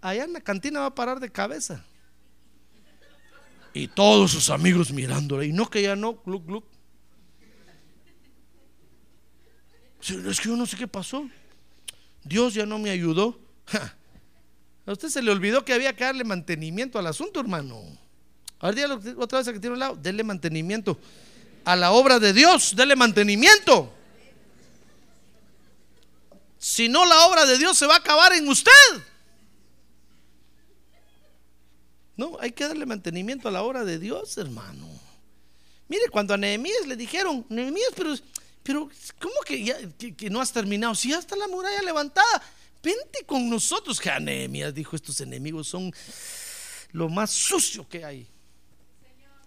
[0.00, 1.84] allá en la cantina va a parar de cabeza.
[3.72, 5.46] Y todos sus amigos mirándole.
[5.46, 6.64] Y no que ya no, gluc, gluc.
[10.00, 11.28] Es que yo no sé qué pasó.
[12.24, 13.38] Dios ya no me ayudó.
[14.86, 17.80] A usted se le olvidó que había que darle mantenimiento al asunto, hermano.
[18.58, 19.96] A ver, otra vez que tiene un lado.
[19.96, 20.98] Denle mantenimiento
[21.64, 22.74] a la obra de Dios.
[22.74, 23.92] Denle mantenimiento.
[26.58, 28.72] Si no, la obra de Dios se va a acabar en usted.
[32.16, 34.86] No, hay que darle mantenimiento a la obra de Dios, hermano.
[35.88, 38.14] Mire, cuando a Nehemías le dijeron, Nehemías, pero,
[38.62, 39.76] pero ¿cómo que, ya,
[40.16, 40.94] que no has terminado?
[40.94, 42.42] Si ya está la muralla levantada
[42.82, 44.00] vente con nosotros.
[44.00, 45.92] Que dijo, estos enemigos son
[46.92, 48.26] lo más sucio que hay.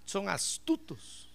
[0.06, 1.28] Son astutos.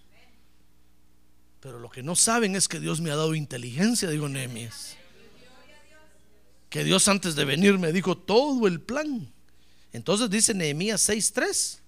[1.60, 4.96] Pero lo que no saben es que Dios me ha dado inteligencia, digo Nehemías.
[6.70, 9.30] Que Dios antes de venir me dijo todo el plan.
[9.92, 11.80] Entonces dice Nehemías 6:3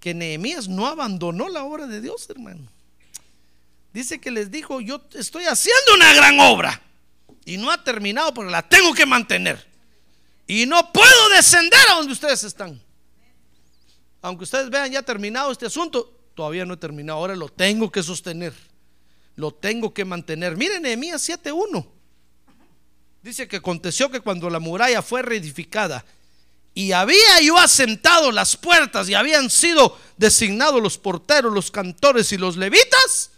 [0.00, 2.68] que Nehemías no abandonó la obra de Dios, hermano.
[3.92, 6.82] Dice que les dijo, yo estoy haciendo una gran obra
[7.44, 9.66] y no ha terminado porque la tengo que mantener.
[10.46, 12.80] Y no puedo descender a donde ustedes están.
[14.20, 17.18] Aunque ustedes vean ya terminado este asunto, todavía no he terminado.
[17.18, 18.52] Ahora lo tengo que sostener.
[19.36, 20.56] Lo tengo que mantener.
[20.56, 21.86] Miren Nehemías 7:1.
[23.22, 26.04] Dice que aconteció que cuando la muralla fue reedificada
[26.74, 32.38] y había yo asentado las puertas y habían sido designados los porteros, los cantores y
[32.38, 33.31] los levitas,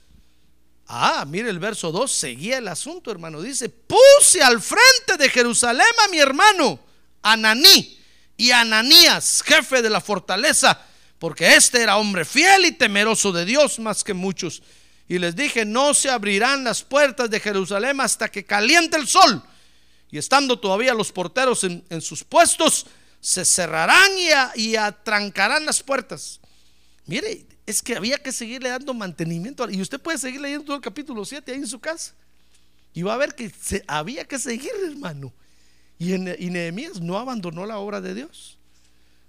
[0.87, 3.41] Ah, mire el verso 2, seguía el asunto, hermano.
[3.41, 6.79] Dice, puse al frente de Jerusalén a mi hermano,
[7.23, 7.99] Ananí,
[8.37, 10.79] y Ananías, jefe de la fortaleza,
[11.19, 14.63] porque este era hombre fiel y temeroso de Dios más que muchos.
[15.09, 19.43] Y les dije, no se abrirán las puertas de Jerusalén hasta que caliente el sol.
[20.11, 22.87] Y estando todavía los porteros en, sus puestos,
[23.21, 26.41] se cerrarán y, a- y atrancarán las puertas.
[27.07, 29.69] Mire, es que había que seguirle dando mantenimiento.
[29.71, 32.15] Y usted puede seguir leyendo todo el capítulo 7 ahí en su casa.
[32.93, 35.33] Y va a ver que se, había que seguir, hermano.
[35.99, 38.59] Y, y Nehemías no abandonó la obra de Dios.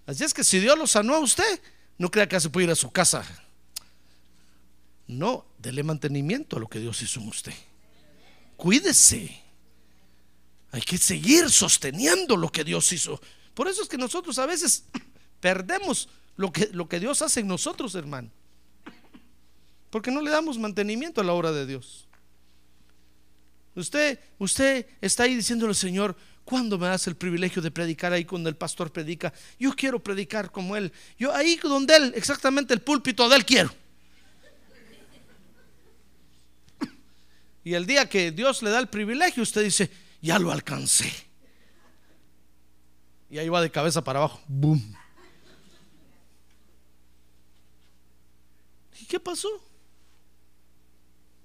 [0.06, 1.62] Así es que si Dios lo sanó a usted,
[1.98, 3.26] no crea que se puede ir a su casa.
[5.08, 7.54] No, dele mantenimiento a lo que Dios hizo en usted.
[8.58, 9.42] Cuídese.
[10.72, 13.22] Hay que seguir sosteniendo lo que Dios hizo.
[13.54, 14.84] Por eso es que nosotros a veces
[15.40, 18.30] perdemos lo que, lo que Dios hace en nosotros, hermano.
[19.90, 22.08] Porque no le damos mantenimiento a la obra de Dios.
[23.76, 28.50] Usted, usted está ahí diciéndole, Señor, ¿cuándo me das el privilegio de predicar ahí cuando
[28.50, 29.34] el pastor predica?
[29.60, 30.92] Yo quiero predicar como él.
[31.18, 33.72] Yo ahí donde él, exactamente el púlpito de él quiero.
[37.64, 39.90] Y el día que Dios le da el privilegio, usted dice,
[40.22, 41.12] ya lo alcancé.
[43.30, 44.40] Y ahí va de cabeza para abajo.
[44.48, 44.96] ¡Boom!
[49.06, 49.50] ¿Y qué pasó?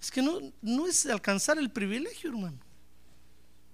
[0.01, 2.57] Es que no, no es alcanzar el privilegio, hermano.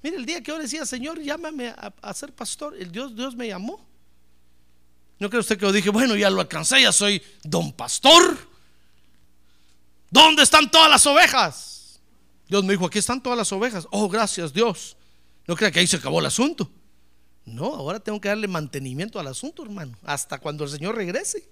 [0.03, 3.47] Mire, el día que yo decía, Señor, llámame a, ser pastor, el Dios, Dios me
[3.47, 3.87] llamó.
[5.21, 8.37] ¿No cree usted que yo dije, bueno, ya lo alcancé, ya soy don pastor?
[10.11, 12.01] ¿Dónde están todas las ovejas?
[12.49, 13.87] Dios me dijo, aquí están todas las ovejas.
[13.93, 14.97] Oh, gracias Dios.
[15.47, 16.69] No crea que ahí se acabó el asunto.
[17.45, 21.49] No, ahora tengo que darle mantenimiento al asunto, hermano, hasta cuando el Señor regrese.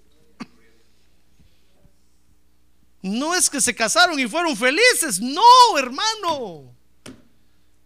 [3.05, 5.43] No es que se casaron y fueron felices, no,
[5.77, 6.73] hermano.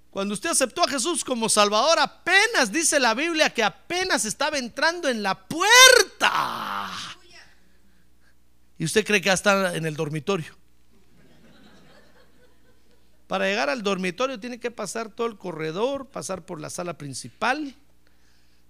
[0.09, 5.09] Cuando usted aceptó a Jesús como Salvador, apenas dice la Biblia que apenas estaba entrando
[5.09, 6.89] en la puerta.
[8.78, 10.55] Y usted cree que estar en el dormitorio.
[13.28, 17.76] Para llegar al dormitorio tiene que pasar todo el corredor, pasar por la sala principal,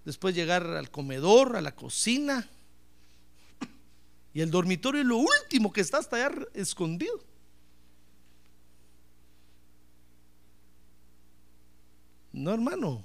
[0.03, 2.49] después llegar al comedor, a la cocina.
[4.33, 7.23] Y el dormitorio es lo último que está hasta allá escondido.
[12.31, 13.03] No, hermano.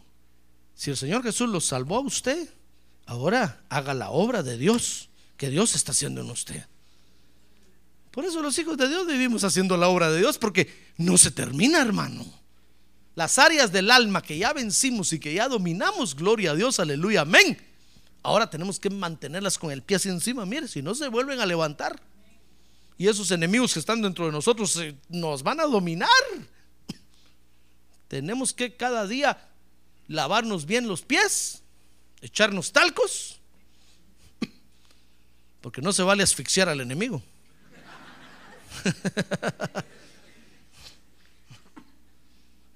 [0.75, 2.49] Si el Señor Jesús lo salvó a usted,
[3.07, 6.67] ahora haga la obra de Dios que Dios está haciendo en usted.
[8.11, 11.31] Por eso los hijos de Dios vivimos haciendo la obra de Dios porque no se
[11.31, 12.25] termina, hermano.
[13.15, 17.23] Las áreas del alma que ya vencimos y que ya dominamos, gloria a Dios, aleluya,
[17.23, 17.59] amén.
[18.25, 21.47] Ahora tenemos que mantenerlas con el pie así encima, mire, si no se vuelven a
[21.47, 22.01] levantar.
[22.97, 26.09] Y esos enemigos que están dentro de nosotros eh, nos van a dominar.
[28.09, 29.51] Tenemos que cada día
[30.09, 31.63] lavarnos bien los pies,
[32.23, 33.41] echarnos talcos,
[35.61, 37.23] porque no se vale asfixiar al enemigo.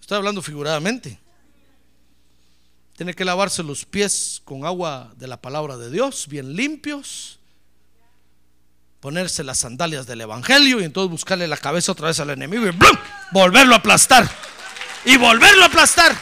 [0.02, 1.18] Estoy hablando figuradamente.
[2.98, 7.38] Tiene que lavarse los pies con agua de la palabra de Dios, bien limpios.
[8.98, 12.70] Ponerse las sandalias del Evangelio y entonces buscarle la cabeza otra vez al enemigo y
[12.70, 12.96] ¡blum!
[13.30, 14.28] volverlo a aplastar.
[15.04, 16.12] Y volverlo a aplastar.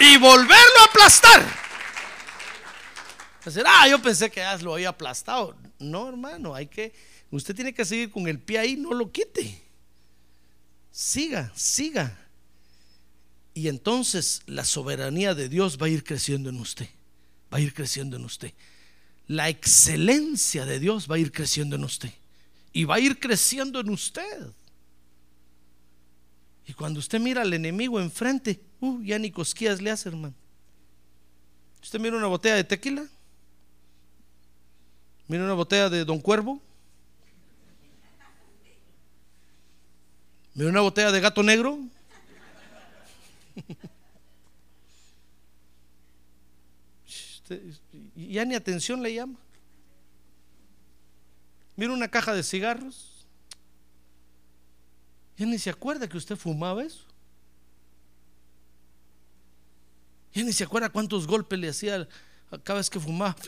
[0.00, 1.46] Y volverlo a aplastar.
[3.44, 5.56] Decir, ah, yo pensé que ya lo había aplastado.
[5.78, 6.92] No, hermano, hay que,
[7.30, 9.62] usted tiene que seguir con el pie ahí, no lo quite.
[10.90, 12.18] Siga, siga.
[13.54, 16.88] Y entonces la soberanía de Dios va a ir creciendo en usted.
[17.52, 18.52] Va a ir creciendo en usted.
[19.28, 22.12] La excelencia de Dios va a ir creciendo en usted.
[22.72, 24.52] Y va a ir creciendo en usted.
[26.66, 30.34] Y cuando usted mira al enemigo enfrente, uh, ya ni cosquillas le hace, hermano.
[31.82, 33.06] Usted mira una botella de tequila,
[35.28, 36.60] mira una botella de Don Cuervo,
[40.54, 41.78] mira una botella de gato negro.
[47.06, 47.62] Usted,
[48.14, 49.38] ya ni atención le llama.
[51.76, 53.26] Mira una caja de cigarros.
[55.36, 57.04] Ya ni se acuerda que usted fumaba eso.
[60.32, 62.08] Ya ni se acuerda cuántos golpes le hacía
[62.62, 63.36] cada vez que fumaba.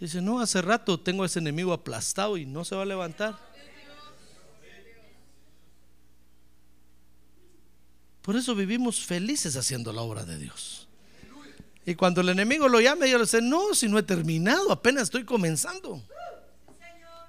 [0.00, 3.47] Dice, no, hace rato tengo a ese enemigo aplastado y no se va a levantar.
[8.28, 10.86] Por eso vivimos felices haciendo la obra de Dios.
[11.86, 15.04] Y cuando el enemigo lo llame, yo le dice, no, si no he terminado, apenas
[15.04, 16.06] estoy comenzando.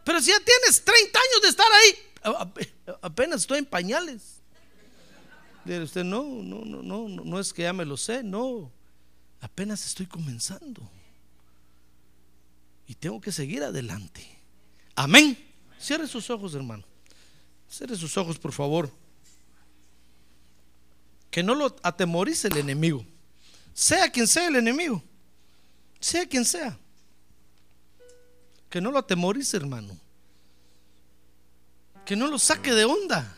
[0.04, 4.42] Pero si ya tienes 30 años de estar ahí, apenas estoy en pañales.
[5.64, 8.70] Dile usted, no, no, no, no, no es que ya me lo sé, no.
[9.40, 10.82] Apenas estoy comenzando.
[12.88, 14.38] Y tengo que seguir adelante.
[14.96, 15.38] Amén.
[15.80, 16.84] Cierre sus ojos, hermano.
[17.70, 18.92] Cierre sus ojos, por favor.
[21.32, 23.06] Que no lo atemorice el enemigo.
[23.74, 25.04] Sea quien sea el enemigo.
[26.00, 26.78] Sea quien sea.
[28.70, 29.98] Que no lo atemorice, hermano.
[32.06, 33.36] Que no lo saque de onda.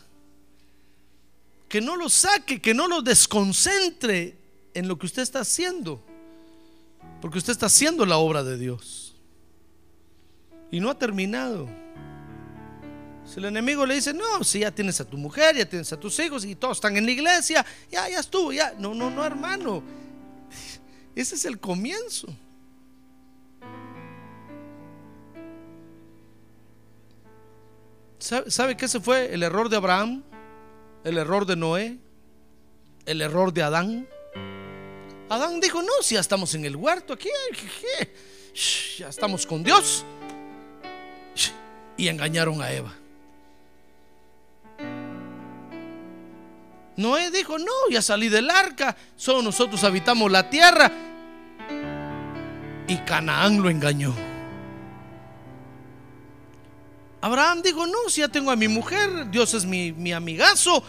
[1.68, 4.38] Que no lo saque, que no lo desconcentre
[4.74, 6.04] en lo que usted está haciendo.
[7.22, 9.16] Porque usted está haciendo la obra de Dios.
[10.72, 11.70] Y no ha terminado.
[13.32, 15.98] Si el enemigo le dice, no, si ya tienes a tu mujer, ya tienes a
[15.98, 18.74] tus hijos y todos están en la iglesia, ya, ya estuvo, ya.
[18.78, 19.82] No, no, no, hermano.
[21.16, 22.28] Ese es el comienzo.
[28.20, 30.24] ¿Sabe, ¿Sabe qué ese fue el error de Abraham?
[31.06, 32.00] El error de Noé?
[33.06, 34.10] El error de Adán.
[35.30, 37.30] Adán dijo, no, si ya estamos en el huerto aquí,
[38.98, 40.04] ya estamos con Dios.
[41.96, 43.01] Y engañaron a Eva.
[47.02, 50.92] Noé dijo, no, ya salí del arca, solo nosotros habitamos la tierra.
[52.88, 54.14] Y Canaán lo engañó.
[57.22, 60.84] Abraham dijo, no, si ya tengo a mi mujer, Dios es mi, mi amigazo,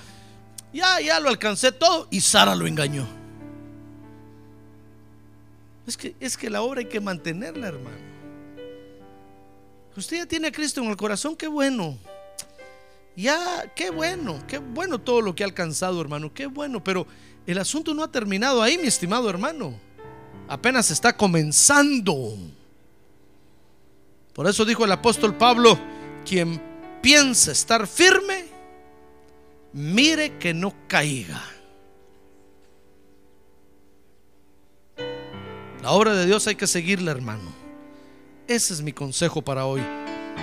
[0.72, 2.08] ya, ya lo alcancé todo.
[2.10, 3.06] Y Sara lo engañó.
[5.86, 8.12] Es que, es que la obra hay que mantenerla, hermano.
[9.96, 11.98] Usted ya tiene a Cristo en el corazón, qué bueno.
[13.16, 17.06] Ya, qué bueno, qué bueno todo lo que ha alcanzado, hermano, qué bueno, pero
[17.46, 19.74] el asunto no ha terminado ahí, mi estimado hermano.
[20.48, 22.36] Apenas está comenzando.
[24.32, 25.78] Por eso dijo el apóstol Pablo,
[26.24, 26.60] quien
[27.02, 28.46] piensa estar firme,
[29.72, 31.42] mire que no caiga.
[35.82, 37.52] La obra de Dios hay que seguirla, hermano.
[38.46, 39.82] Ese es mi consejo para hoy.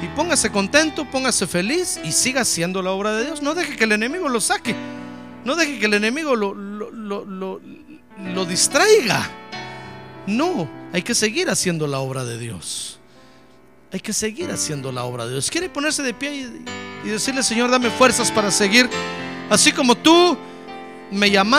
[0.02, 3.42] Y póngase contento, póngase feliz y siga haciendo la obra de Dios.
[3.42, 4.76] No deje que el enemigo lo saque.
[5.44, 9.30] No deje que el enemigo lo, lo, lo, distraiga.
[10.28, 13.00] No, hay que seguir haciendo la obra de Dios.
[13.92, 15.50] Hay que seguir haciendo la obra de Dios.
[15.50, 16.66] ¿Quiere ponerse de pie y,
[17.08, 18.90] y decirle, Señor, dame fuerzas para seguir?
[19.50, 20.38] Así como tú
[21.12, 21.59] me llamaste.